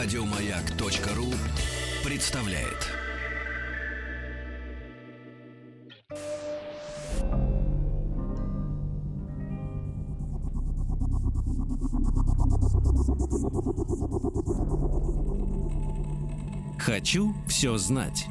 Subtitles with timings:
[0.00, 1.26] Радиомаяк.ру
[2.04, 2.86] представляет.
[16.78, 18.26] Хочу все знать.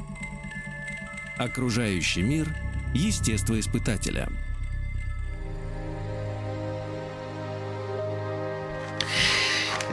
[1.36, 2.48] Окружающий мир
[2.94, 4.30] естествоиспытателя.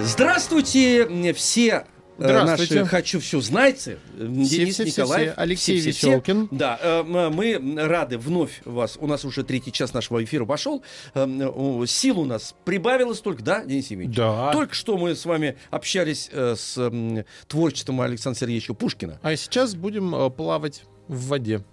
[0.02, 1.84] Здравствуйте, все э,
[2.18, 2.76] Здравствуйте.
[2.76, 3.90] наши «Хочу все знать».
[4.18, 5.32] Денис все, все, Николаев.
[5.32, 5.42] все.
[5.42, 6.08] Алексей Все-все-все.
[6.10, 6.48] Веселкин.
[6.52, 8.98] Да, э, мы рады вновь вас.
[9.00, 10.84] У нас уже третий час нашего эфира пошел.
[11.14, 11.26] Э,
[11.88, 14.18] Сил у нас прибавилось только, да, Денис Евгеньевич?
[14.18, 14.52] Да.
[14.52, 16.92] Только что мы с вами общались э, с
[17.48, 19.20] творчеством Александра Сергеевича Пушкина.
[19.24, 21.64] А сейчас будем э, плавать в воде.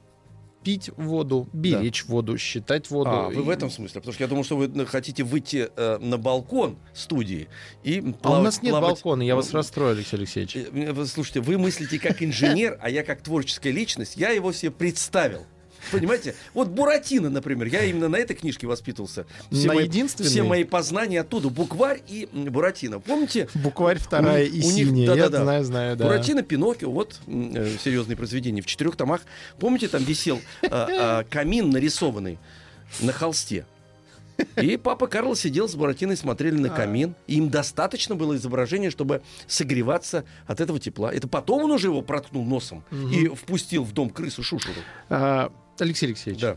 [0.63, 3.11] Пить воду, беречь воду, считать воду.
[3.11, 4.01] А, вы в И- этом смысле?
[4.01, 7.49] Потому что я думал, что вы хотите выйти э, на балкон студии
[7.83, 10.57] и А у плавать- нас нет плавать- балкона, я вас Ну, расстрою, Алексей Алексеевич.
[10.57, 14.17] Э, вы Слушайте, вы мыслите как инженер, а я как творческая личность.
[14.17, 15.45] Я его себе представил.
[15.91, 16.35] Понимаете?
[16.55, 17.67] Вот Буратино, например.
[17.67, 19.27] Я именно на этой книжке воспитывался.
[19.51, 20.29] На мои, единственной?
[20.29, 21.49] все мои познания оттуда.
[21.49, 23.01] Букварь и Буратино.
[23.01, 23.49] Помните?
[23.55, 25.07] Букварь вторая у и них- у них- синяя.
[25.09, 25.39] да-да-да.
[25.39, 26.05] Я знаю, знаю, да.
[26.05, 28.63] Буратино, Пиноккио, вот э, серьезные произведения.
[28.63, 29.23] В четырех томах.
[29.59, 32.39] Помните, там висел э, э, камин нарисованный
[33.01, 33.67] на холсте.
[34.61, 36.77] И папа Карло сидел с Буратиной, смотрели на А.
[36.77, 37.15] камин.
[37.27, 41.13] И им достаточно было изображения, чтобы согреваться от этого тепла.
[41.13, 44.81] Это потом он уже его проткнул носом и впустил в дом крысу Шушуру.
[45.11, 46.57] А, Алексей Алексеевич, Да,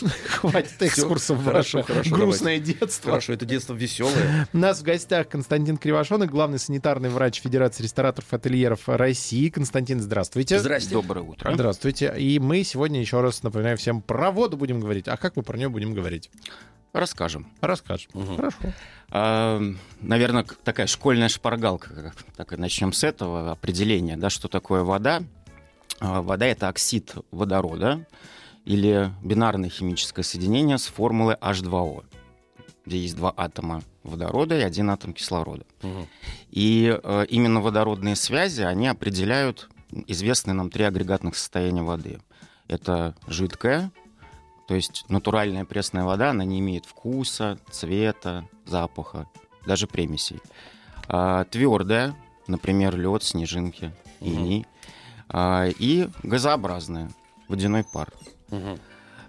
[0.28, 3.10] хватит экскурсов в хорошо, ваше хорошо, грустное детство.
[3.10, 4.48] хорошо, это детство веселое.
[4.52, 9.50] У нас в гостях Константин Кривошонок, главный санитарный врач Федерации рестораторов и ательеров России.
[9.50, 10.58] Константин, здравствуйте.
[10.58, 10.90] Здрасте.
[10.90, 11.52] Доброе утро.
[11.54, 12.14] Здравствуйте.
[12.18, 15.06] И мы сегодня еще раз напоминаю всем про воду будем говорить.
[15.08, 16.30] А как мы про нее будем говорить?
[16.92, 17.48] Расскажем.
[17.60, 18.10] Расскажем.
[18.14, 18.36] Мгм.
[18.36, 18.56] Хорошо.
[20.00, 22.14] наверное, такая школьная шпаргалка.
[22.36, 25.22] Так и начнем с этого определения, да, что такое вода.
[26.04, 28.04] А, вода это оксид водорода
[28.66, 32.04] или бинарное химическое соединение с формулой H2O,
[32.84, 35.64] где есть два атома водорода и один атом кислорода.
[35.82, 36.06] Мгм.
[36.50, 39.70] И э, именно водородные связи, они определяют
[40.06, 42.20] известные нам три агрегатных состояния воды.
[42.68, 43.90] Это жидкая,
[44.68, 49.26] то есть натуральная пресная вода, она не имеет вкуса, цвета, запаха,
[49.66, 50.40] даже примесей.
[51.08, 52.14] А, твердая,
[52.46, 54.30] например, лед, снежинки, Мгм.
[54.30, 54.66] иней.
[55.28, 57.10] А, и газообразная,
[57.48, 58.08] водяной пар.
[58.50, 58.78] Мгм.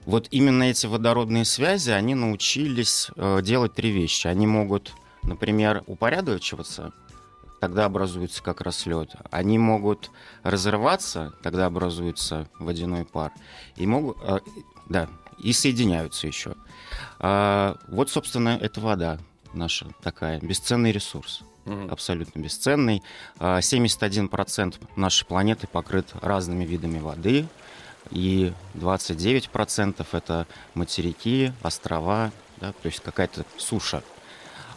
[0.05, 4.27] Вот именно эти водородные связи, они научились э, делать три вещи.
[4.27, 6.93] Они могут, например, упорядочиваться,
[7.59, 9.15] тогда образуется как раз лед.
[9.31, 10.11] Они могут
[10.43, 13.31] разрываться, тогда образуется водяной пар.
[13.77, 14.39] И могут, э,
[14.89, 16.53] да, и соединяются еще.
[17.19, 19.17] А, вот, собственно, это вода
[19.53, 21.91] наша такая, бесценный ресурс Мгм.
[21.91, 23.03] абсолютно бесценный.
[23.39, 27.47] А, 71% нашей планеты покрыт разными видами воды,
[28.11, 34.03] и 29% это материки, острова, да, то есть какая-то суша.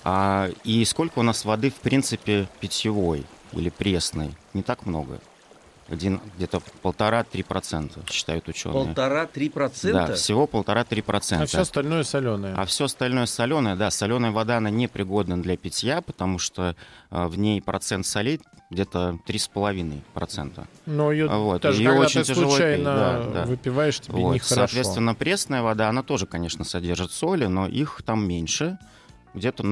[0.04, 4.34] А, и сколько у нас воды, в принципе, питьевой или пресной?
[4.54, 5.20] Не так много.
[5.88, 8.84] Один, где-то полтора-три процента, считают ученые.
[8.84, 10.08] Полтора-три процента?
[10.08, 11.44] Да, всего полтора-три процента.
[11.44, 12.54] А все остальное соленое.
[12.56, 16.76] А все остальное соленое, да, соленая вода, она непригодна для питья, потому что
[17.10, 18.40] а, в ней процент солей
[18.70, 20.66] где-то 3,5%.
[20.84, 23.44] Но ее Вот, даже её когда очень ты тяжело случайно пить, да, да.
[23.46, 24.54] выпиваешь, тебе Вот, нехорошо.
[24.54, 28.78] Соответственно, пресная вода, она тоже, конечно, содержит соли, но их там меньше,
[29.38, 29.62] где-то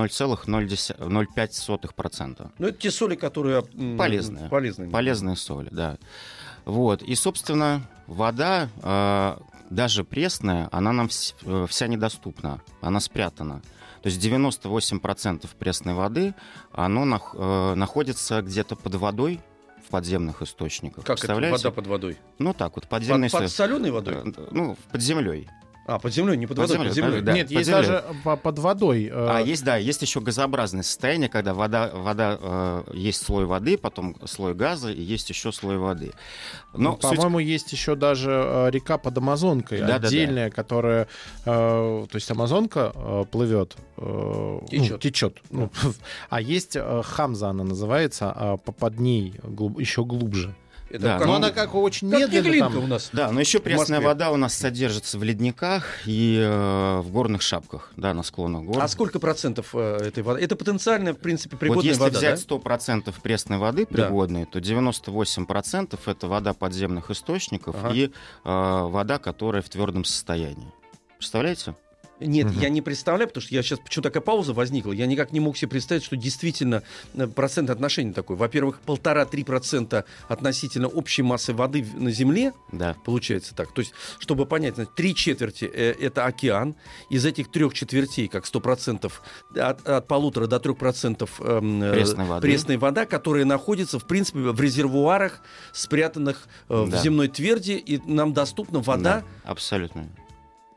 [0.99, 2.51] 0,05%.
[2.59, 3.63] Ну, это те соли, которые...
[3.99, 4.49] Полезные.
[4.49, 4.91] Полезные.
[4.91, 5.99] Полезные соли, да.
[6.65, 7.03] Вот.
[7.03, 9.37] И, собственно, вода, э,
[9.71, 12.61] даже пресная, она нам вс- э, вся недоступна.
[12.81, 13.63] Она спрятана.
[14.03, 16.35] То есть 98% пресной воды,
[16.73, 19.41] оно нах- э, находится где-то под водой
[19.85, 21.05] в подземных источниках.
[21.05, 22.19] Как это вода под водой?
[22.39, 23.57] Ну так вот, Под, подземные под источники.
[23.57, 24.35] соленой водой?
[24.51, 25.49] Ну, под землей.
[25.89, 27.21] А, под землей, не под, Под водой, землей, под землей.
[27.23, 27.33] да.
[27.33, 27.87] Нет, под есть землей.
[27.87, 29.05] даже по- под водой.
[29.05, 33.79] э, А есть, да, есть еще газообразное состояние, когда вода, вода э, есть слой воды,
[33.79, 36.13] потом слой газа и есть еще слой воды.
[36.75, 40.09] Но суть- По-моему, есть еще даже э, река под Амазонкой, Да-да-да.
[40.09, 41.07] отдельная, которая,
[41.45, 44.91] э, то есть Амазонка э, плывет, э, Течет.
[44.91, 45.39] ну, течет.
[45.51, 45.71] Ну,
[46.31, 50.55] а есть э, Хамза, она называется, а по- под ней глуб- еще глубже.
[50.97, 52.85] Это Да, как, Но она как очень как медленно Неглинка там.
[52.85, 53.11] у нас.
[53.13, 54.07] Да, но еще пресная Москве.
[54.07, 58.83] вода у нас содержится в ледниках и э, в горных шапках, да, на склонах гор.
[58.83, 60.41] А сколько процентов э, этой воды?
[60.43, 62.57] Это потенциально, в принципе, вот пригодная если вода, взять да?
[62.57, 64.05] 100% пресной воды Да.
[64.05, 67.95] пригодной, то 98% это вода подземных источников Ага.
[67.95, 68.11] и э,
[68.45, 70.73] вода, которая в твердом состоянии.
[71.19, 71.75] Представляете?
[72.19, 72.61] Нет, Мгм.
[72.61, 74.93] я не представляю, потому что я сейчас почему такая пауза возникла.
[74.93, 76.83] Я никак не мог себе представить, что действительно
[77.15, 78.37] э, процент отношений такой.
[78.37, 82.97] Во-первых, полтора-три процента относительно общей массы воды в- на Земле, Да.
[83.05, 83.73] получается так.
[83.73, 86.75] То есть, чтобы понять, три четверти э, это океан.
[87.11, 89.21] Из этих трех четвертей, как сто процентов,
[89.55, 92.41] от, от полутора до трех процентов эм, э, Пресной воды.
[92.49, 95.41] пресной вода, которая находится, в принципе, в резервуарах,
[95.73, 96.99] спрятанных э, в Да.
[97.03, 100.09] земной тверди, и нам доступна вода Да, абсолютно.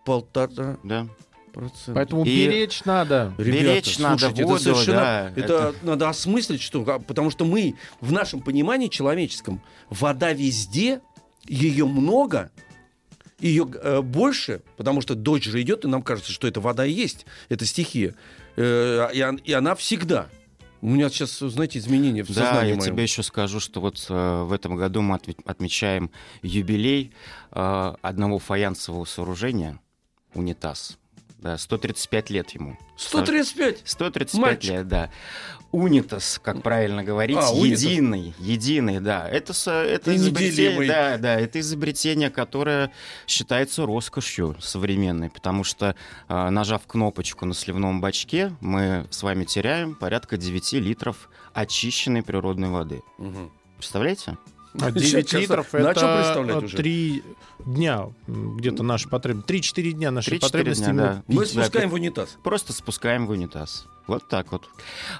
[0.05, 1.07] полтора Да.
[1.51, 1.93] Процента.
[1.93, 3.33] Поэтому И- беречь надо.
[3.37, 7.45] Беречь надо слушайте, воду, это совершенно, да, это, это- надо осмыслить, что, а, потому что
[7.45, 11.01] мы в нашем понимании человеческом вода везде,
[11.47, 12.51] ее много,
[13.39, 16.91] ее э, больше, потому что дождь же идет, и нам кажется, что это вода и
[16.91, 18.15] есть, это стихия,
[18.57, 20.27] Э, и, и она всегда.
[20.81, 22.93] У меня сейчас, знаете, изменения в Да, сознании я моем.
[22.93, 26.11] тебе еще скажу, что вот э, в этом году мы отме- отмечаем
[26.41, 27.13] юбилей
[27.51, 29.79] э, одного фаянсового сооружения,
[30.33, 30.97] унитаз.
[31.41, 32.77] Да, 135 лет ему.
[32.97, 33.81] 135!
[33.85, 34.71] 135 Мальчик.
[34.71, 35.09] лет, да.
[35.71, 37.81] Унитаз, как правильно говорить, А, унитаз.
[37.83, 39.29] единый, единый, да.
[39.29, 42.91] Это, это изобретение, да, да, это изобретение, которое
[43.27, 45.95] считается роскошью современной, потому что,
[46.27, 52.69] а, нажав кнопочку на сливном бачке, мы с вами теряем порядка 9 литров очищенной природной
[52.69, 53.01] воды.
[53.17, 53.51] Мгм.
[53.77, 54.37] Представляете?
[54.73, 56.77] А Сейчас 9 литров начал это представлять уже.
[56.77, 57.23] 3
[57.65, 59.51] дня где-то наши потребности.
[59.51, 60.91] 3-4 дня наши 3-4 потребности.
[60.91, 61.23] да.
[61.27, 62.37] Мы спускаем в унитаз.
[62.43, 63.85] Просто спускаем в унитаз.
[64.09, 64.67] Вот так вот.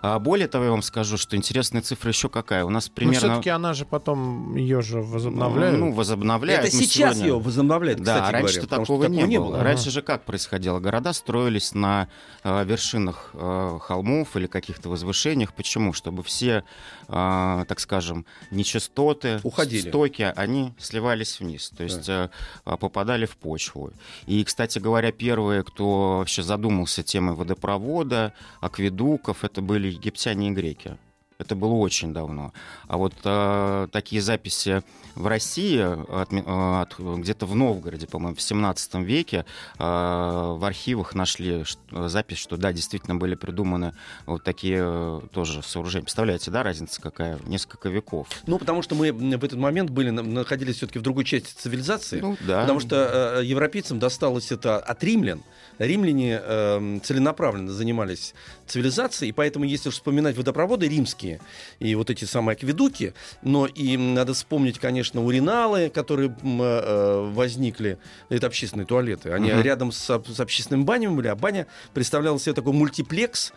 [0.02, 2.66] А более того, я вам скажу, что интересная цифра еще какая.
[2.66, 3.20] У нас Но примерно...
[3.20, 5.78] все-таки она же потом ее же возобновляют.
[5.80, 6.66] Ну, возобновляют.
[6.66, 8.62] это но сейчас сегодня- ее возобновляют, Да, кстати раньше говоря.
[8.68, 9.56] потому что такого не, было.
[9.58, 9.64] Ага.
[9.64, 10.80] Раньше же как происходило?
[10.80, 12.08] Города строились на
[12.44, 15.54] э, вершинах э, холмов или каких-то возвышениях.
[15.54, 15.94] Почему?
[15.94, 16.64] Чтобы все,
[17.08, 19.88] э, так скажем, нечистоты, Уходили.
[19.88, 22.30] стоки, они сливались вниз, то есть э,
[22.66, 23.92] э, попадали в почву.
[24.26, 28.34] И, кстати говоря, первые, кто вообще задумался темой водопровода,
[28.80, 30.98] акведуков, это были египтяне и греки.
[31.38, 32.52] Это было очень давно.
[32.90, 34.84] А вот э, такие записи
[35.16, 39.46] в России, отме- э, от- где-то в Новгороде, по-моему, в 17 веке,
[39.78, 43.94] э, в архивах нашли запись, что да, действительно были придуманы
[44.26, 46.04] вот такие э, тоже сооружения.
[46.04, 47.40] Представляете, да, разница какая?
[47.48, 48.28] Несколько веков.
[48.46, 52.20] Ну, потому что мы в этот момент были, на- находились все-таки в другой части цивилизации.
[52.20, 52.62] Ну, да.
[52.64, 55.42] Потому что э, европейцам досталось это от римлян.
[55.80, 58.34] Римляне э, целенаправленно занимались
[58.68, 61.40] цивилизацией, и поэтому, если вспоминать водопроводы римские
[61.80, 67.98] и вот эти самые акведуки, но и надо вспомнить, конечно, уриналы, которые м, э, возникли,
[68.30, 69.32] это общественные туалеты.
[69.32, 69.62] Они Мгм.
[69.62, 73.54] рядом с, с общественными банями были, а баня представляла себе такой мультиплекс,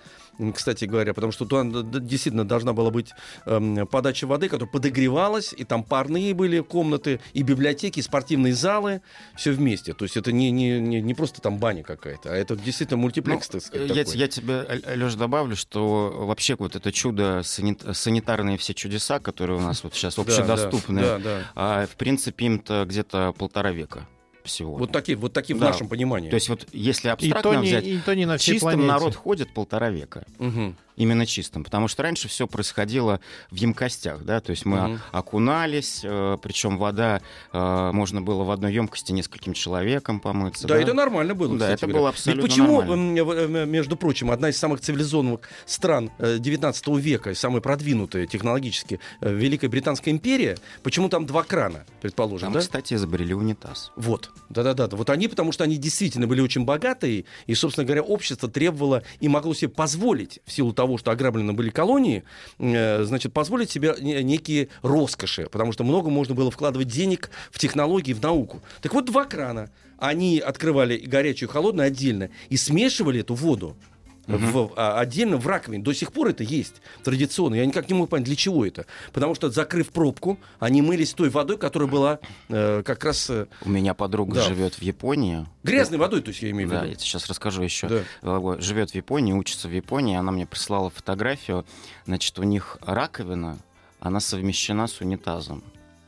[0.52, 3.10] кстати говоря, потому что туда действительно должна была быть
[3.46, 9.02] эм, подача воды, которая подогревалась, и там парные были комнаты, и библиотеки, и спортивные залы,
[9.36, 9.92] все вместе.
[9.92, 13.48] То есть это не, не, не, не просто там баня какая-то, а это действительно мультиплекс,
[13.48, 14.18] так сказать, Ну, я, такой.
[14.18, 19.62] я тебе, Леша, добавлю, что вообще вот это чудо, санит- санитарные все чудеса, которые у
[19.62, 21.40] нас вот сейчас Да, общедоступны, Да, да, да.
[21.54, 24.06] а, в принципе, им-то где-то полтора века
[24.44, 24.76] всего.
[24.76, 25.66] Вот такие, вот такие Да.
[25.66, 26.30] в нашем понимании.
[26.30, 28.86] То есть вот если и, абстрактно то не, взять, и то не на чистым планете.
[28.88, 30.24] народ ходит полтора века.
[30.38, 30.76] Мгм.
[30.96, 31.64] Именно чистым.
[31.64, 35.00] Потому что раньше все происходило в емкостях, да, то есть мы Мгм.
[35.12, 36.00] окунались,
[36.42, 37.20] причем вода
[37.52, 40.66] э, можно было в одной емкости нескольким человеком помыться.
[40.68, 41.56] Да, это нормально было.
[41.58, 41.98] Да, это говоря.
[41.98, 43.20] было Ведь абсолютно почему, нормально.
[43.20, 47.60] м, в- м, между прочим, одна из самых цивилизованных стран э, 19 века, и самая
[47.62, 52.60] продвинутая технологически, э, Великая Британская империя, почему там два крана, предположим, Там, да?
[52.60, 53.92] кстати, изобрели унитаз.
[53.96, 54.88] Вот, да-да-да.
[54.96, 59.28] Вот они, потому что они действительно были очень богатые, и, собственно говоря, общество требовало и
[59.28, 62.24] могло себе позволить, в силу того, что ограблены были колонии,
[62.58, 67.58] э, значит, позволить себе не- некие роскоши, потому что много можно было вкладывать денег в
[67.58, 68.62] технологии, в науку.
[68.80, 69.70] Так вот, два крана.
[69.98, 73.76] Они открывали горячую, и холодную отдельно, и смешивали эту воду.
[74.26, 75.82] В- а, отдельно в раковине.
[75.82, 77.54] До сих пор это есть традиционно.
[77.56, 78.86] Я никак не могу понять, для чего это.
[79.12, 83.68] Потому что, закрыв пробку, они мылись той водой, которая была э, как раз э, У
[83.68, 84.42] меня подруга Да.
[84.42, 85.46] живет в Японии.
[85.64, 86.88] Грязной водой, то есть я имею в Да, виду.
[86.90, 87.88] я тебе сейчас расскажу еще.
[88.22, 88.60] Да.
[88.60, 90.16] Живет в Японии, учится в Японии.
[90.16, 91.64] Она мне прислала фотографию.
[92.06, 93.58] Значит, у них раковина,
[94.00, 95.62] она совмещена с унитазом.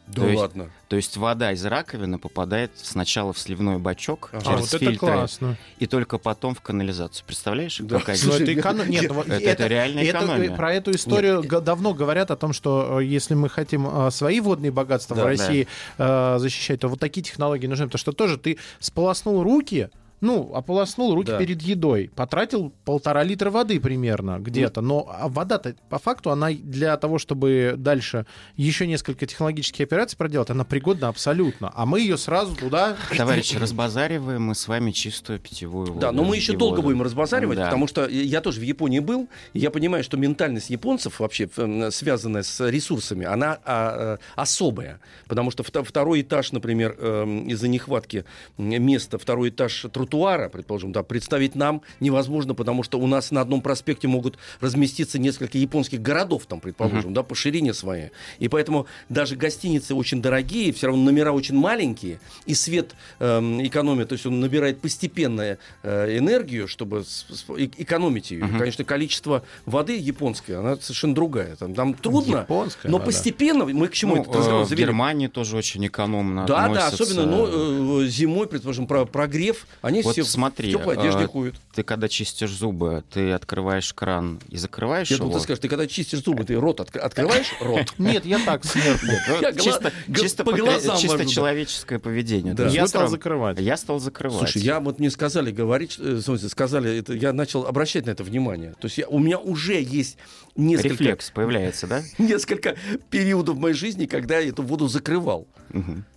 [0.06, 0.70] Да То есть- ладно.
[0.88, 4.28] То есть вода из раковины попадает сначала в сливной бачок.
[4.32, 5.56] А, через вот это фильтры классно.
[5.78, 7.24] и только потом в канализацию.
[7.26, 7.98] Представляешь, Да.
[7.98, 10.54] какая Ну, Слушай, это эконом- Нет, ну, вот Это- это реальная это, э, экономия.
[10.56, 14.40] Про эту историю га- давно говорят о том, что э, если мы хотим э, свои
[14.40, 15.66] водные богатства Да, в России
[15.98, 17.86] э, защищать, то вот такие технологии нужны.
[17.86, 19.88] Потому что тоже ты сполоснул руки,
[20.24, 21.38] ну, ополоснул руки Да.
[21.38, 24.80] перед едой, потратил полтора литра воды примерно где-то.
[24.80, 28.24] Но а вода-то, по факту, она для того, чтобы дальше
[28.56, 31.70] еще несколько технологических операций проделать, она пригодна абсолютно.
[31.74, 32.96] А мы ее сразу туда...
[33.16, 36.00] Товарищи, разбазариваем мы с вами чистую питьевую воду.
[36.00, 36.88] Да, но мы еще и долго воду.
[36.88, 37.64] будем разбазаривать, Да.
[37.66, 41.90] потому что я тоже в Японии был, и я понимаю, что ментальность японцев вообще э,
[41.90, 45.00] связанная с ресурсами, она а, э, особая.
[45.28, 48.24] Потому что вто- второй этаж, например, э, из-за нехватки
[48.56, 53.60] места, второй этаж тротуара, предположим, да, представить нам невозможно, потому что у нас на одном
[53.60, 58.10] проспекте могут разместиться несколько японских городов, там, предположим, да, по ширине своей.
[58.38, 64.08] И поэтому даже гостиницы очень дорогие, все равно номера очень маленькие, и свет эм, экономит,
[64.08, 68.46] то есть он набирает постепенно э, энергию, чтобы с- с- э- экономить ее.
[68.46, 71.56] И, конечно, количество воды японской, она совершенно другая.
[71.56, 73.06] Там, там трудно, Японская но вода.
[73.06, 74.84] постепенно мы к чему Ну, этот разговор э, в завели?
[74.86, 80.12] Германии тоже очень экономно Да, да, особенно ну, э, зимой, предположим, про прогрев, они Вот
[80.12, 81.54] все смотри, в теплой одежде э, ходят.
[81.74, 85.26] Ты когда чистишь зубы, ты открываешь кран и закрываешь Я его?
[85.26, 87.94] думал, ты скажешь, ты когда чистишь зубы, ты рот отк- открываешь рот?
[87.98, 89.06] Нет, я так сверху.
[89.40, 92.54] Я гла- чисто, человеческое поведение.
[92.70, 93.58] Я стал закрывать.
[93.60, 94.38] Я стал закрывать.
[94.50, 98.10] Слушай, я вот мне сказали говорить, э, в смысле, сказали, это, я начал обращать на
[98.10, 98.72] это внимание.
[98.80, 100.16] То есть я, у меня уже есть
[100.56, 102.02] несколько, Рефлекс появляется, да?
[102.18, 102.76] несколько
[103.10, 105.46] периодов в моей жизни, когда я эту воду закрывал.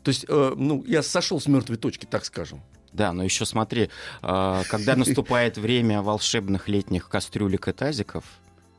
[0.03, 2.61] То есть, э, ну, я сошел с мертвой точки, так скажем.
[2.97, 3.89] Да, но еще смотри,
[4.21, 8.23] а, когда наступает время волшебных летних кастрюлек и тазиков,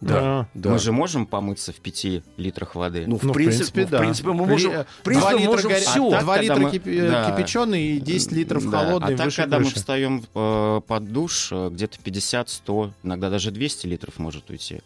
[0.00, 0.48] Да.
[0.54, 0.70] да.
[0.70, 3.04] мы же можем помыться в пяти литрах воды.
[3.06, 3.98] Ну, в, Ну, в принципе, принципе, в да.
[3.98, 6.06] принципе, мы можем, в принципе, два мы литра можем горя- все.
[6.08, 7.30] а так, Два два когда литра мы- кипи- да.
[7.30, 9.76] кипяченый и 10 литров Да, холодный А так, выше когда мы крыши.
[9.76, 14.80] встаем э, под душ, э, где-то 50-100, иногда даже 200 литров может уйти,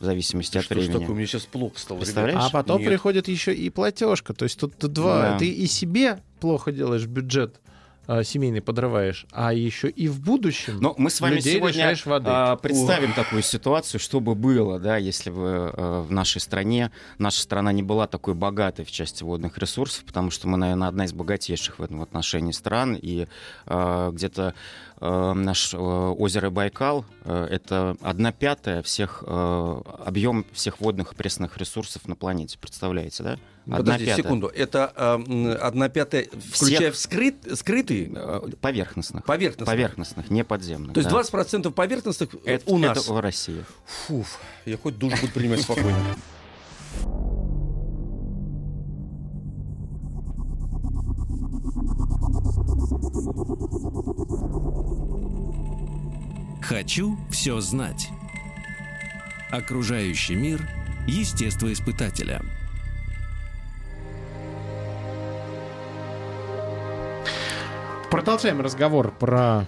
[0.00, 0.92] в зависимости от Что времени.
[0.98, 1.98] такое, мне сейчас плохо стало.
[1.98, 2.40] Представляешь?
[2.42, 2.88] А потом Нет.
[2.88, 4.34] приходит еще и платежка.
[4.34, 5.22] То есть тут два.
[5.32, 5.38] Да.
[5.38, 7.60] Ты и себе плохо делаешь бюджет
[8.06, 12.26] а, семейный подрываешь, а еще и в будущем Но мы с вами людей сегодня воды.
[12.28, 17.40] а, представим такую ситуацию, что бы было, да, если бы э, в нашей стране, наша
[17.40, 21.12] страна не была такой богатой в части водных ресурсов, потому что мы, наверное, одна из
[21.12, 23.28] богатейших в этом отношении стран, и
[23.66, 24.54] э, где-то
[25.00, 31.14] э, наш э, озеро Байкал э, это одна пятая всех э, объем всех водных и
[31.14, 33.38] пресных ресурсов на планете, представляете, да?
[33.64, 34.22] Одна Подождите пятая.
[34.24, 34.46] секунду.
[34.48, 39.24] Это э, одна пятая, включая вскрыт, скрытые, Э, Поверхностных.
[39.24, 39.66] поверхностные.
[39.76, 40.94] Поверхностных, не подземных.
[40.94, 41.20] То есть да.
[41.20, 42.98] 20% поверхностных это, у нас.
[42.98, 43.64] это в России.
[44.06, 44.24] Фу,
[44.66, 45.96] я хоть душ буду принимать спокойно.
[56.62, 58.08] Хочу все знать.
[59.50, 60.66] Окружающий мир
[61.06, 62.42] естествоиспытателя.
[68.12, 69.64] Продолжаем разговор про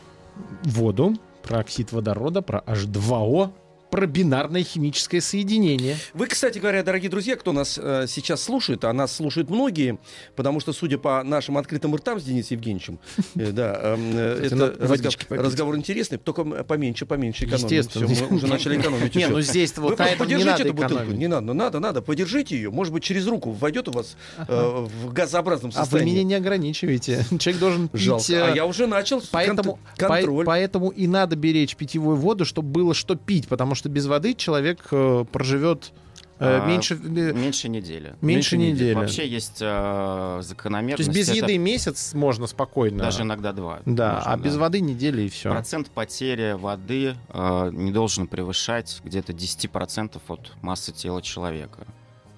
[0.65, 3.51] воду, про оксид водорода, про H2O,
[3.95, 5.97] про бинарное химическое соединение.
[6.15, 9.99] Вы, кстати говоря, дорогие друзья, кто нас э, сейчас слушает, а нас слушают многие,
[10.35, 12.99] потому что, судя по нашим открытым ртам с Денисом Евгеньевичем,
[13.37, 15.45] э, да, эм, э, Кстати, это надо разго- водички попить.
[15.45, 17.65] разговор интересный, только поменьше, поменьше экономим.
[17.67, 18.09] Естественно.
[18.09, 19.15] Всё, мы уже начали экономить.
[19.15, 21.13] Не, ну здесь вот просто поэтому не подержите надо эту бутылку.
[21.13, 22.03] Не надо, надо, надо.
[22.03, 22.73] Подержите ее.
[22.73, 24.17] Может быть, через руку войдет у вас
[24.49, 26.11] э, в газообразном А вы состоянии.
[26.15, 27.25] меня не ограничиваете.
[27.39, 28.31] Человек должен пить...
[28.31, 30.45] Э, А я уже начал Поэтому, кон- по- контроль.
[30.47, 34.87] поэтому и надо беречь питьевую воду, чтобы было что пить, потому что без воды человек
[34.91, 35.93] э, проживет
[36.39, 38.15] э, А, меньше, э, Меньше недели.
[38.21, 38.95] меньше недели.
[38.95, 41.09] Вообще есть э, То закономерность.
[41.09, 42.99] есть без это еды месяц можно спокойно.
[43.05, 43.81] Даже иногда два.
[43.87, 45.51] Да, можно, а без воды недели и все.
[45.51, 51.87] Процент потери воды э, не должен превышать где-то 10% от массы тела человека.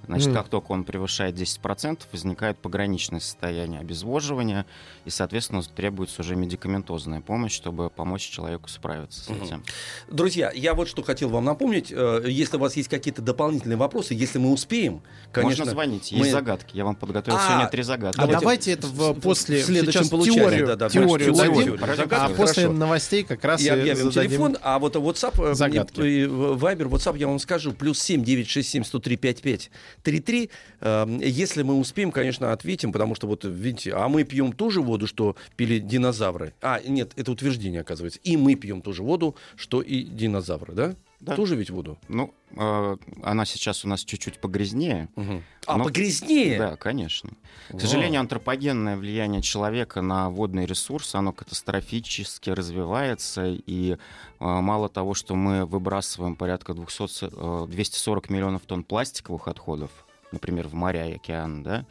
[0.07, 0.37] Значит, Мгм.
[0.37, 4.65] как только он превышает 10%, возникает пограничное состояние обезвоживания,
[5.05, 9.65] и, соответственно, требуется уже медикаментозная помощь, чтобы помочь человеку справиться с этим.
[10.09, 11.91] Друзья, я вот что хотел вам напомнить.
[11.93, 15.65] Э, Если у вас есть какие-то дополнительные вопросы, если мы успеем, конечно...
[15.65, 16.77] Можно звонить, мы- есть загадки.
[16.77, 18.19] Я вам подготовил А, сегодня три загадки.
[18.19, 21.77] А Давайте давайте это в, после в следующем сейчас теорию, да, да, теорию давайте дадим,
[21.79, 22.09] теорию.
[22.13, 22.73] а после хорошо.
[22.73, 24.31] новостей как раз И объявим зададим.
[24.31, 25.99] телефон, а вот WhatsApp, э, Загадки.
[26.01, 29.71] Viber, WhatsApp я вам скажу, плюс 7 967 103 55
[30.07, 30.51] 33.
[30.81, 34.81] Э, Если мы успеем, конечно, ответим, потому что вот, видите, а мы пьем ту же
[34.81, 36.55] воду, что пили динозавры.
[36.63, 38.21] А, нет, это утверждение, оказывается.
[38.23, 40.95] И мы пьем ту же воду, что и динозавры, да?
[41.21, 41.35] Да.
[41.35, 41.99] Ту же ведь воду?
[42.09, 45.09] Ну, э, она сейчас у нас чуть-чуть погрязнее.
[45.17, 45.43] Мгм.
[45.67, 46.59] А, Но- погрязнее?
[46.59, 47.31] Да, конечно.
[47.73, 53.97] К сожалению, антропогенное влияние человека на водный ресурс, оно катастрофически развивается, и э,
[54.39, 59.91] мало того, что мы выбрасываем порядка 200, с- э, 240 миллионов тонн пластиковых отходов
[60.33, 61.87] например, в моря и океаны, да,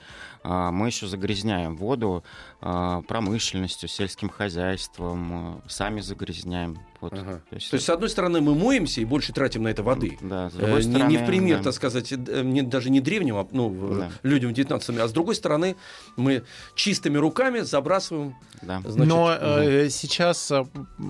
[0.72, 2.24] мы еще загрязняем воду
[2.68, 6.80] а, промышленностью, сельским хозяйством, а, сами загрязняем.
[7.00, 7.14] Вот.
[7.14, 7.42] Ага.
[7.48, 10.18] То, есть, То есть, с одной стороны, мы моемся и больше тратим на это воды.
[10.22, 11.66] Да, с другой э, стороны, не, не в пример, да.
[11.66, 14.12] так сказать, э, не, даже не древним, а ну, да.
[14.24, 15.76] людям 19 а с другой стороны,
[16.16, 18.36] мы чистыми руками забрасываем.
[18.64, 18.82] Да.
[18.84, 19.32] Значит, Но угу.
[19.32, 20.52] э, сейчас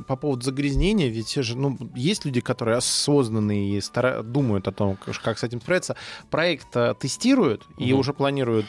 [0.08, 4.98] по поводу загрязнения, ведь же, ну, есть люди, которые осознанные и стара- думают о том,
[5.24, 5.96] как с этим справиться.
[6.30, 6.68] Проект
[7.00, 7.84] тестируют угу.
[7.84, 8.68] и уже планируют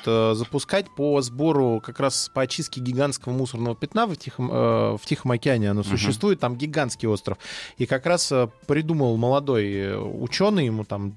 [0.56, 5.70] запускать по сбору как раз по очистке гигантского мусорного пятна в Тихом, в Тихом океане.
[5.70, 5.90] Оно угу.
[5.90, 7.36] существует, там гигантский остров.
[7.76, 11.14] И как раз э, придумал молодой э, ученый, ему там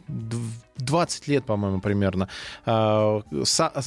[0.78, 2.28] 20 лет, по-моему, примерно,
[2.66, 3.22] э,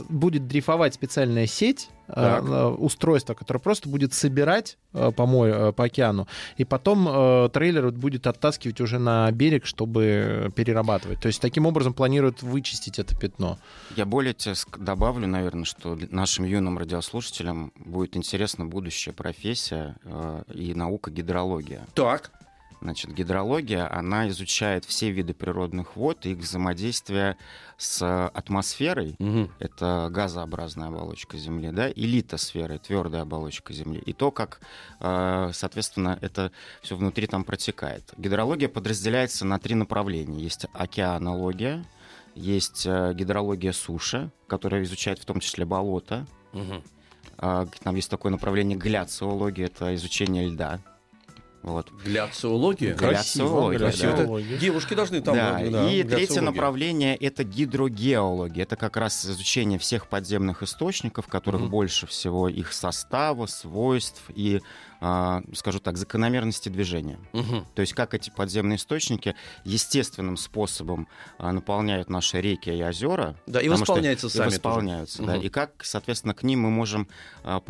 [0.09, 2.79] будет дрейфовать специальная сеть, так.
[2.79, 9.31] устройство, которое просто будет собирать помой по океану, и потом трейлер будет оттаскивать уже на
[9.33, 11.21] берег, чтобы перерабатывать.
[11.21, 13.59] То есть таким образом планируют вычистить это пятно.
[13.97, 19.97] Я более тебе добавлю, наверное, что нашим юным радиослушателям будет интересна будущая профессия
[20.53, 21.87] и наука гидрология.
[21.95, 22.31] Так.
[22.83, 27.37] Значит, гидрология, она изучает все виды природных вод и их взаимодействие
[27.77, 29.49] с атмосферой, угу.
[29.61, 34.61] это газообразная оболочка Земли, да, и литосферой, твердая оболочка Земли, и то, как,
[34.99, 38.13] э, соответственно, это все внутри там протекает.
[38.17, 40.43] Гидрология подразделяется на три направления.
[40.43, 41.85] Есть океанология,
[42.35, 46.27] есть э, гидрология суши, которая изучает в том числе болото.
[46.53, 46.83] Угу.
[47.39, 50.81] Там есть такое направление гляциология, это изучение льда.
[51.63, 51.93] Вот.
[52.05, 52.95] Гляциология?
[52.95, 54.23] Гляциология, красиво, да.
[54.25, 54.59] красиво.
[54.59, 55.37] Девушки должны там...
[55.37, 55.59] Да.
[55.59, 58.65] да и третье направление— это гидрогеология.
[58.65, 61.69] Это как раз изучение всех подземных источников, которых mm-hmm.
[61.69, 64.61] больше всего, их состава, свойств и
[65.55, 67.19] скажу так, закономерности движения.
[67.33, 67.67] Угу.
[67.75, 73.35] То есть как эти подземные источники естественным способом а, наполняют наши реки и озера.
[73.47, 74.49] Да, и восполняются что, сами.
[74.49, 75.37] И восполняются, да.
[75.37, 75.43] Угу.
[75.43, 77.09] И как, соответственно, к ним мы можем,
[77.43, 77.61] а,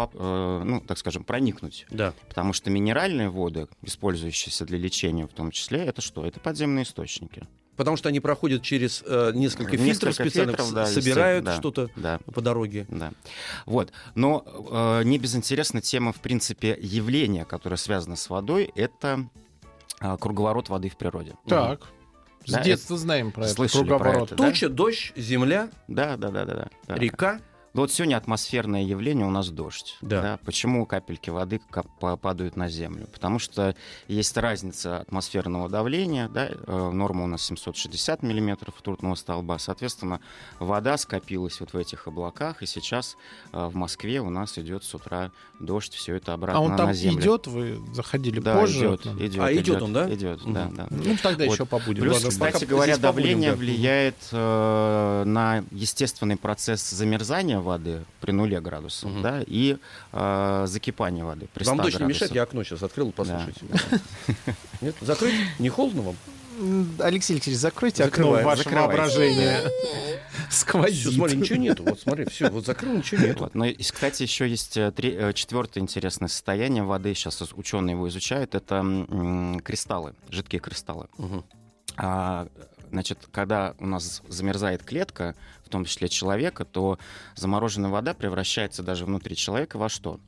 [0.64, 1.86] ну, так скажем, проникнуть.
[1.90, 2.12] Да.
[2.28, 6.26] Потому что минеральные воды, использующиеся для лечения в том числе, это что?
[6.26, 7.46] Это подземные источники.
[7.76, 11.88] Потому что они проходят через э, несколько, несколько фильтров специальных, фильтров, да, собирают да, что-то
[11.96, 12.86] да, по дороге.
[12.90, 13.12] Да.
[13.64, 13.92] Вот.
[14.14, 19.26] Но э, не безинтересна тема, в принципе, явления, которое связано с водой, это
[20.00, 21.34] э, круговорот воды в природе.
[21.46, 21.88] Так.
[22.44, 23.02] С да, детства это...
[23.02, 23.68] знаем про это.
[23.68, 24.28] Круговорот.
[24.28, 24.74] Про это, Туча, да?
[24.74, 26.94] дождь, земля, да, да, да, да, да.
[26.94, 27.40] река.
[27.74, 29.96] Ну, вот сегодня атмосферное явление у нас дождь.
[30.02, 30.20] Да.
[30.20, 30.38] Да?
[30.44, 31.58] Почему капельки воды
[31.98, 33.06] падают на землю?
[33.11, 33.74] Потому что
[34.08, 36.28] есть разница атмосферного давления.
[36.28, 36.50] Да?
[36.50, 39.58] Э, норма у нас 760 миллиметров ртутного столба.
[39.58, 40.20] Соответственно,
[40.58, 43.16] вода скопилась вот в этих облаках, и сейчас
[43.52, 47.30] э, в Москве у нас идет с утра дождь, все это обратно на землю.
[47.30, 47.46] А он там идет?
[47.46, 48.80] Вы заходили да, позже?
[48.80, 50.14] Идет, идет, а идет, идет он, да?
[50.14, 50.52] Идет, угу.
[50.52, 50.88] да, да.
[50.90, 51.54] Ну, тогда вот.
[51.54, 52.02] еще побудем.
[52.02, 53.72] Плюс, Ладно, кстати говоря, давление побудем, да.
[53.72, 59.20] влияет э, на естественный процесс замерзания воды при нуле градусов, угу.
[59.20, 59.79] да, и
[60.12, 62.35] э, закипание воды при Вам дождь не мешает?
[62.35, 63.61] Я окно сейчас открыл, послушайте.
[64.81, 64.94] Нет?
[65.01, 65.35] Закрыть?
[65.59, 66.16] Не холодно вам?
[66.98, 69.62] Алексей Алексеевич, закройте окно ваше воображение.
[70.51, 71.09] Сквозит.
[71.09, 71.83] Все, смотри, ничего нету.
[71.83, 73.44] Вот смотри, все, вот закрыл, ничего нету.
[73.44, 73.55] Вот.
[73.55, 77.14] Но, ну кстати, еще есть э, три, э, четвертое интересное состояние воды.
[77.14, 78.55] Сейчас ученые его изучают.
[78.55, 81.07] Это м- кристаллы, жидкие кристаллы.
[81.16, 81.44] Угу.
[81.96, 82.48] А,
[82.90, 85.35] значит, когда у нас замерзает клетка,
[85.72, 86.98] том числе человека, то
[87.35, 90.20] замороженная вода превращается даже внутри человека во что?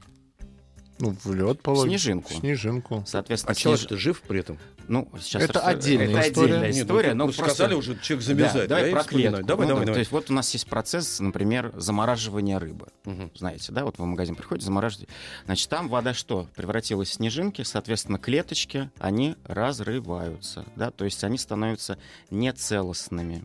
[0.98, 2.32] Ну, в лед, по Снежинку.
[2.32, 3.02] Снежинку.
[3.06, 3.62] Соответственно, а снеж...
[3.62, 4.58] человек-то жив при этом?
[4.86, 5.66] Ну, сейчас это раз...
[5.66, 6.54] отдельная это история.
[6.54, 7.54] Отдельная история, Нет, ну, но просто...
[7.54, 8.68] сказали уже, человек замерзает.
[8.68, 9.42] Да, давай про клетку.
[9.42, 9.74] Давай, ну, давай, да.
[9.86, 9.94] давай.
[9.94, 12.88] То есть вот у нас есть процесс, например, замораживания рыбы.
[13.06, 13.30] Угу.
[13.34, 15.12] Знаете, да, вот вы в магазин приходите, замораживаете.
[15.46, 16.48] Значит, там вода что?
[16.54, 21.98] Превратилась в снежинки, соответственно, клеточки, они разрываются, да, то есть они становятся
[22.30, 23.44] нецелостными.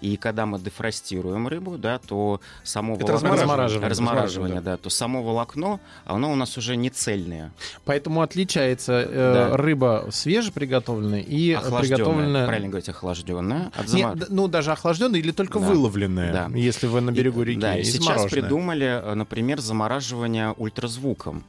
[0.00, 4.72] И когда мы дефростируем рыбу, да, то само Это волокно, размораживание, размораживание, да.
[4.72, 7.52] да, то само волокно, оно у нас уже не цельное.
[7.84, 9.56] Поэтому отличается э, да.
[9.56, 12.46] рыба свежеприготовленная и приготовленная...
[12.46, 13.72] Правильно говорить, охлажденная.
[13.74, 14.16] От замор...
[14.16, 15.66] Нет, ну, даже охлажденная или только да.
[15.66, 16.50] выловленная, да.
[16.54, 17.60] если вы на берегу реки.
[17.60, 21.44] Да, и сейчас придумали, э, например, замораживание ультразвуком.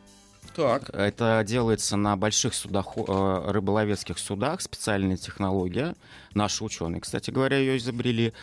[0.57, 0.89] Так.
[0.89, 5.93] Это делается на больших судах, э, рыболовецких судах, специальная технология.
[6.33, 8.33] Наши ученые, кстати говоря, ее изобрели.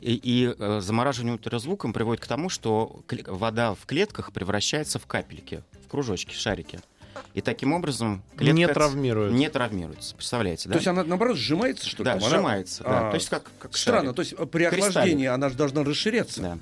[0.00, 5.64] И, и э, замораживание ультразвуком приводит к тому, что вода в клетках превращается в капельки,
[5.84, 6.78] в кружочки, шарики.
[7.34, 9.36] И таким образом клетка не травмируется.
[9.36, 10.14] Не травмируется.
[10.14, 10.74] Представляете, да?
[10.74, 12.04] То есть она, наоборот, сжимается, что ли?
[12.04, 12.84] Да, сжимается.
[12.86, 13.00] Она...
[13.00, 13.08] Да.
[13.08, 14.16] А, то есть как, как Странно, шарик.
[14.16, 16.40] то есть при охлаждении она же должна расширяться.
[16.40, 16.58] Да.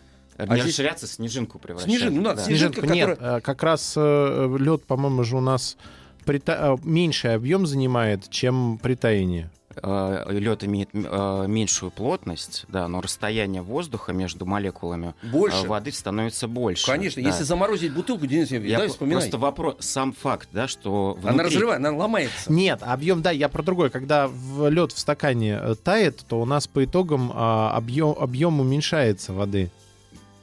[0.48, 0.72] А не здесь...
[0.78, 1.88] расширяться, снежинку превращать.
[1.90, 2.42] Снежинку, ну да, да.
[2.42, 3.07] снежинка, которая...
[3.07, 5.76] Нет, э, как раз э, лед, по-моему, же у нас
[6.24, 9.50] при та- э, меньший объем занимает, чем при таянии.
[9.74, 15.66] Лед имеет э, меньшую плотность, да, но расстояние воздуха между молекулами э, Больше.
[15.66, 16.85] воды становится больше.
[16.87, 17.28] Конечно, да.
[17.31, 19.20] если заморозить бутылку, Денис Евгеньевич, п- вспоминай.
[19.22, 22.52] просто вопрос, сам факт, да, что Она внутри- разрывает, она ломается.
[22.52, 23.88] Нет, объем, да, я про другой.
[23.88, 24.31] Когда
[24.68, 29.70] лед в стакане э, тает, то у нас по итогам а, объем, объем уменьшается воды.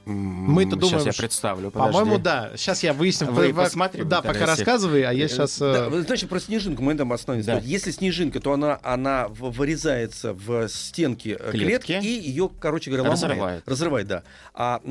[0.09, 1.93] Мы-то Сейчас думаем, я что- представлю, подожди.
[1.93, 2.51] По-моему, да.
[2.55, 3.27] Сейчас я выясню.
[3.31, 5.59] Вы По- посмотри, Да, пока рассказывай, а я сейчас...
[5.59, 7.53] Да, вы знаете, про снежинку мы там остановимся.
[7.53, 7.59] Да.
[7.59, 11.85] Если снежинка, то она, она вырезается в стенки э, Клетки.
[11.87, 13.23] клетки, и ее, короче говоря, ломает.
[13.23, 13.63] Разрывает.
[13.69, 14.23] Разрывает, да.
[14.53, 14.81] А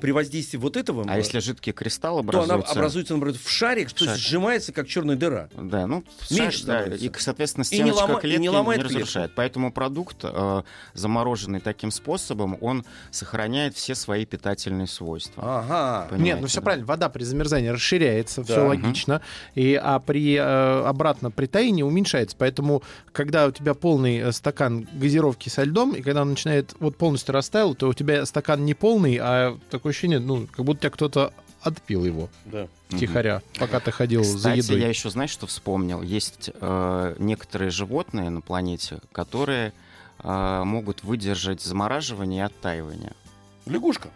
[0.00, 2.72] при воздействии вот этого, А если жидкий кристалл то она образуется...
[2.72, 4.26] образуется, например, в шарик, то есть Шарик.
[4.26, 5.48] сжимается, как черная дыра.
[5.56, 8.80] Да, ну, Меньше шар- да, и, соответственно, И не стеночка лома- и клетки не ломает
[8.82, 8.98] клетку.
[8.98, 9.32] разрушает.
[9.34, 10.62] Поэтому продукт, э,
[10.94, 15.42] замороженный таким способом, он сохраняет все свои питательные свойства.
[15.60, 16.02] Ага.
[16.02, 16.64] Нет, Понимаете, ну все да?
[16.64, 16.86] правильно.
[16.86, 18.46] Вода при замерзании расширяется, Да.
[18.52, 19.20] все логично.
[19.54, 20.40] И, а при э,
[20.86, 22.36] обратно при таянии уменьшается.
[22.38, 26.96] Поэтому, когда у тебя полный э, стакан газировки со льдом, и когда он начинает вот
[26.96, 30.90] полностью растаял, то у тебя стакан не полный, а такое ощущение, ну, как будто тебя
[30.90, 32.68] кто-то отпил его Да.
[32.88, 34.80] Тихоря, пока ты ходил за Кстати, едой.
[34.80, 36.02] я еще, знаешь, что вспомнил?
[36.02, 39.72] Есть э, некоторые животные на планете, которые
[40.22, 43.12] э, могут выдержать замораживание и оттаивание.
[43.66, 44.08] Лягушка.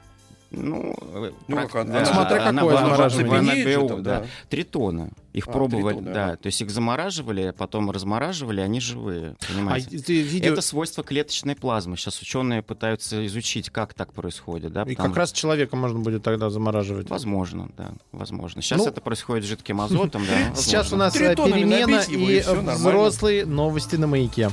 [0.54, 3.78] Ну, э, Ну, прак- как, да, Смотря она какое была- замораживание.
[3.78, 4.20] БО, там, да.
[4.20, 4.26] да.
[4.50, 5.10] Тритоны.
[5.32, 6.24] Их А, пробовали, тритоны, да.
[6.26, 6.36] ага.
[6.36, 9.98] То есть их замораживали, потом размораживали, они живые, А понимаете?
[9.98, 10.52] ты видео...
[10.52, 11.96] Это свойство клеточной плазмы.
[11.96, 14.72] Сейчас ученые пытаются изучить, как так происходит.
[14.72, 17.08] Да, И потому как раз человека можно будет тогда замораживать.
[17.08, 18.60] Возможно, да, возможно.
[18.60, 20.54] Сейчас Ну, это происходит жидким азотом, да.
[20.54, 24.50] Сейчас у нас перемена и и взрослые новости на маяке.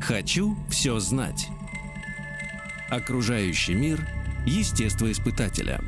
[0.00, 1.48] Хочу все знать.
[2.90, 4.06] Окружающий мир
[4.44, 5.80] естествоиспытателя.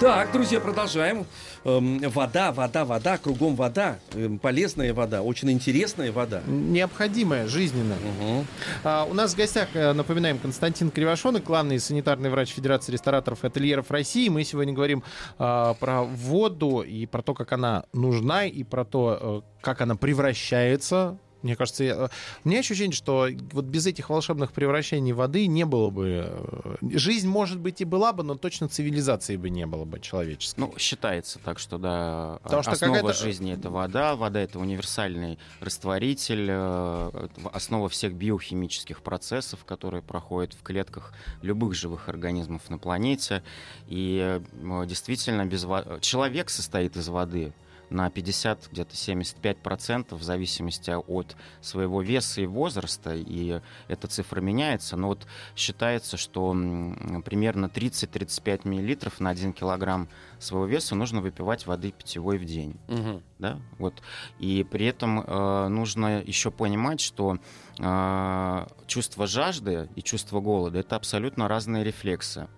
[0.00, 1.26] Так, друзья, продолжаем.
[1.62, 3.98] Эм, вода, вода, вода, кругом вода.
[4.14, 6.40] Эм, полезная вода, очень интересная вода.
[6.46, 7.98] Необходимая, жизненная.
[7.98, 8.46] Мгм.
[8.82, 13.48] А, у нас в гостях, э, напоминаем, Константин Кривошонок, главный санитарный врач Федерации рестораторов и
[13.48, 14.30] ательеров России.
[14.30, 15.02] Мы сегодня говорим
[15.38, 19.96] а, про воду и про то, как она нужна, и про то, э, как она
[19.96, 21.18] превращается.
[21.42, 22.10] Мне кажется, я-
[22.44, 26.26] у меня ощущение, что вот без этих волшебных превращений воды не было бы...
[26.28, 30.60] э, Жизнь, может быть, и была бы, но точно цивилизации бы не было бы человеческой.
[30.60, 36.46] Ну, считается так, что да, Потому что основа жизни это вода, вода это универсальный растворитель,
[36.50, 43.42] э, основа всех биохимических процессов, которые проходят в клетках любых живых организмов на планете.
[43.88, 45.62] И э, действительно, без
[46.00, 47.52] человек состоит из воды
[47.90, 54.96] на 50, где-то 75% в зависимости от своего веса и возраста, и эта цифра меняется,
[54.96, 55.26] но вот
[55.56, 56.52] считается, что
[57.24, 62.76] примерно 30-35 миллилитров на 1 килограмм своего веса нужно выпивать воды питьевой в день.
[62.88, 63.22] Мгм.
[63.38, 63.58] Да?
[63.78, 64.02] Вот.
[64.38, 67.38] И при этом э, нужно еще понимать, что
[67.78, 72.48] э, чувство жажды и чувство голода это абсолютно разные рефлексы.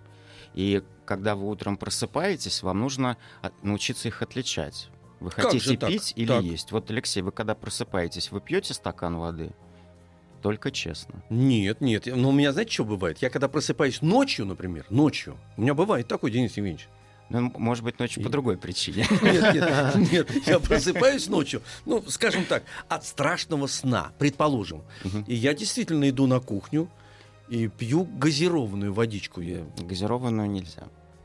[0.53, 4.89] И когда вы утром просыпаетесь, вам нужно от- научиться их отличать.
[5.23, 5.89] Вы Как хотите так?
[5.89, 6.43] пить или Так.
[6.43, 6.71] есть?
[6.73, 9.51] Вот, Алексей, вы когда просыпаетесь, вы пьете стакан воды?
[10.41, 11.23] Только честно.
[11.29, 12.07] Нет, нет.
[12.07, 13.19] Но у меня, знаете, что бывает?
[13.21, 16.89] Я когда просыпаюсь ночью, например, ночью, у меня бывает такой, Денис Евгеньевич.
[17.29, 19.07] Ну, может быть, ночью И- по другой причине.
[19.21, 24.83] Нет, нет, нет, я просыпаюсь ночью, ну, скажем так, от страшного сна, предположим.
[25.25, 26.89] И я действительно иду на кухню
[27.47, 29.39] и пью газированную водичку.
[29.39, 29.63] Я...
[29.79, 30.83] Газированную нельзя.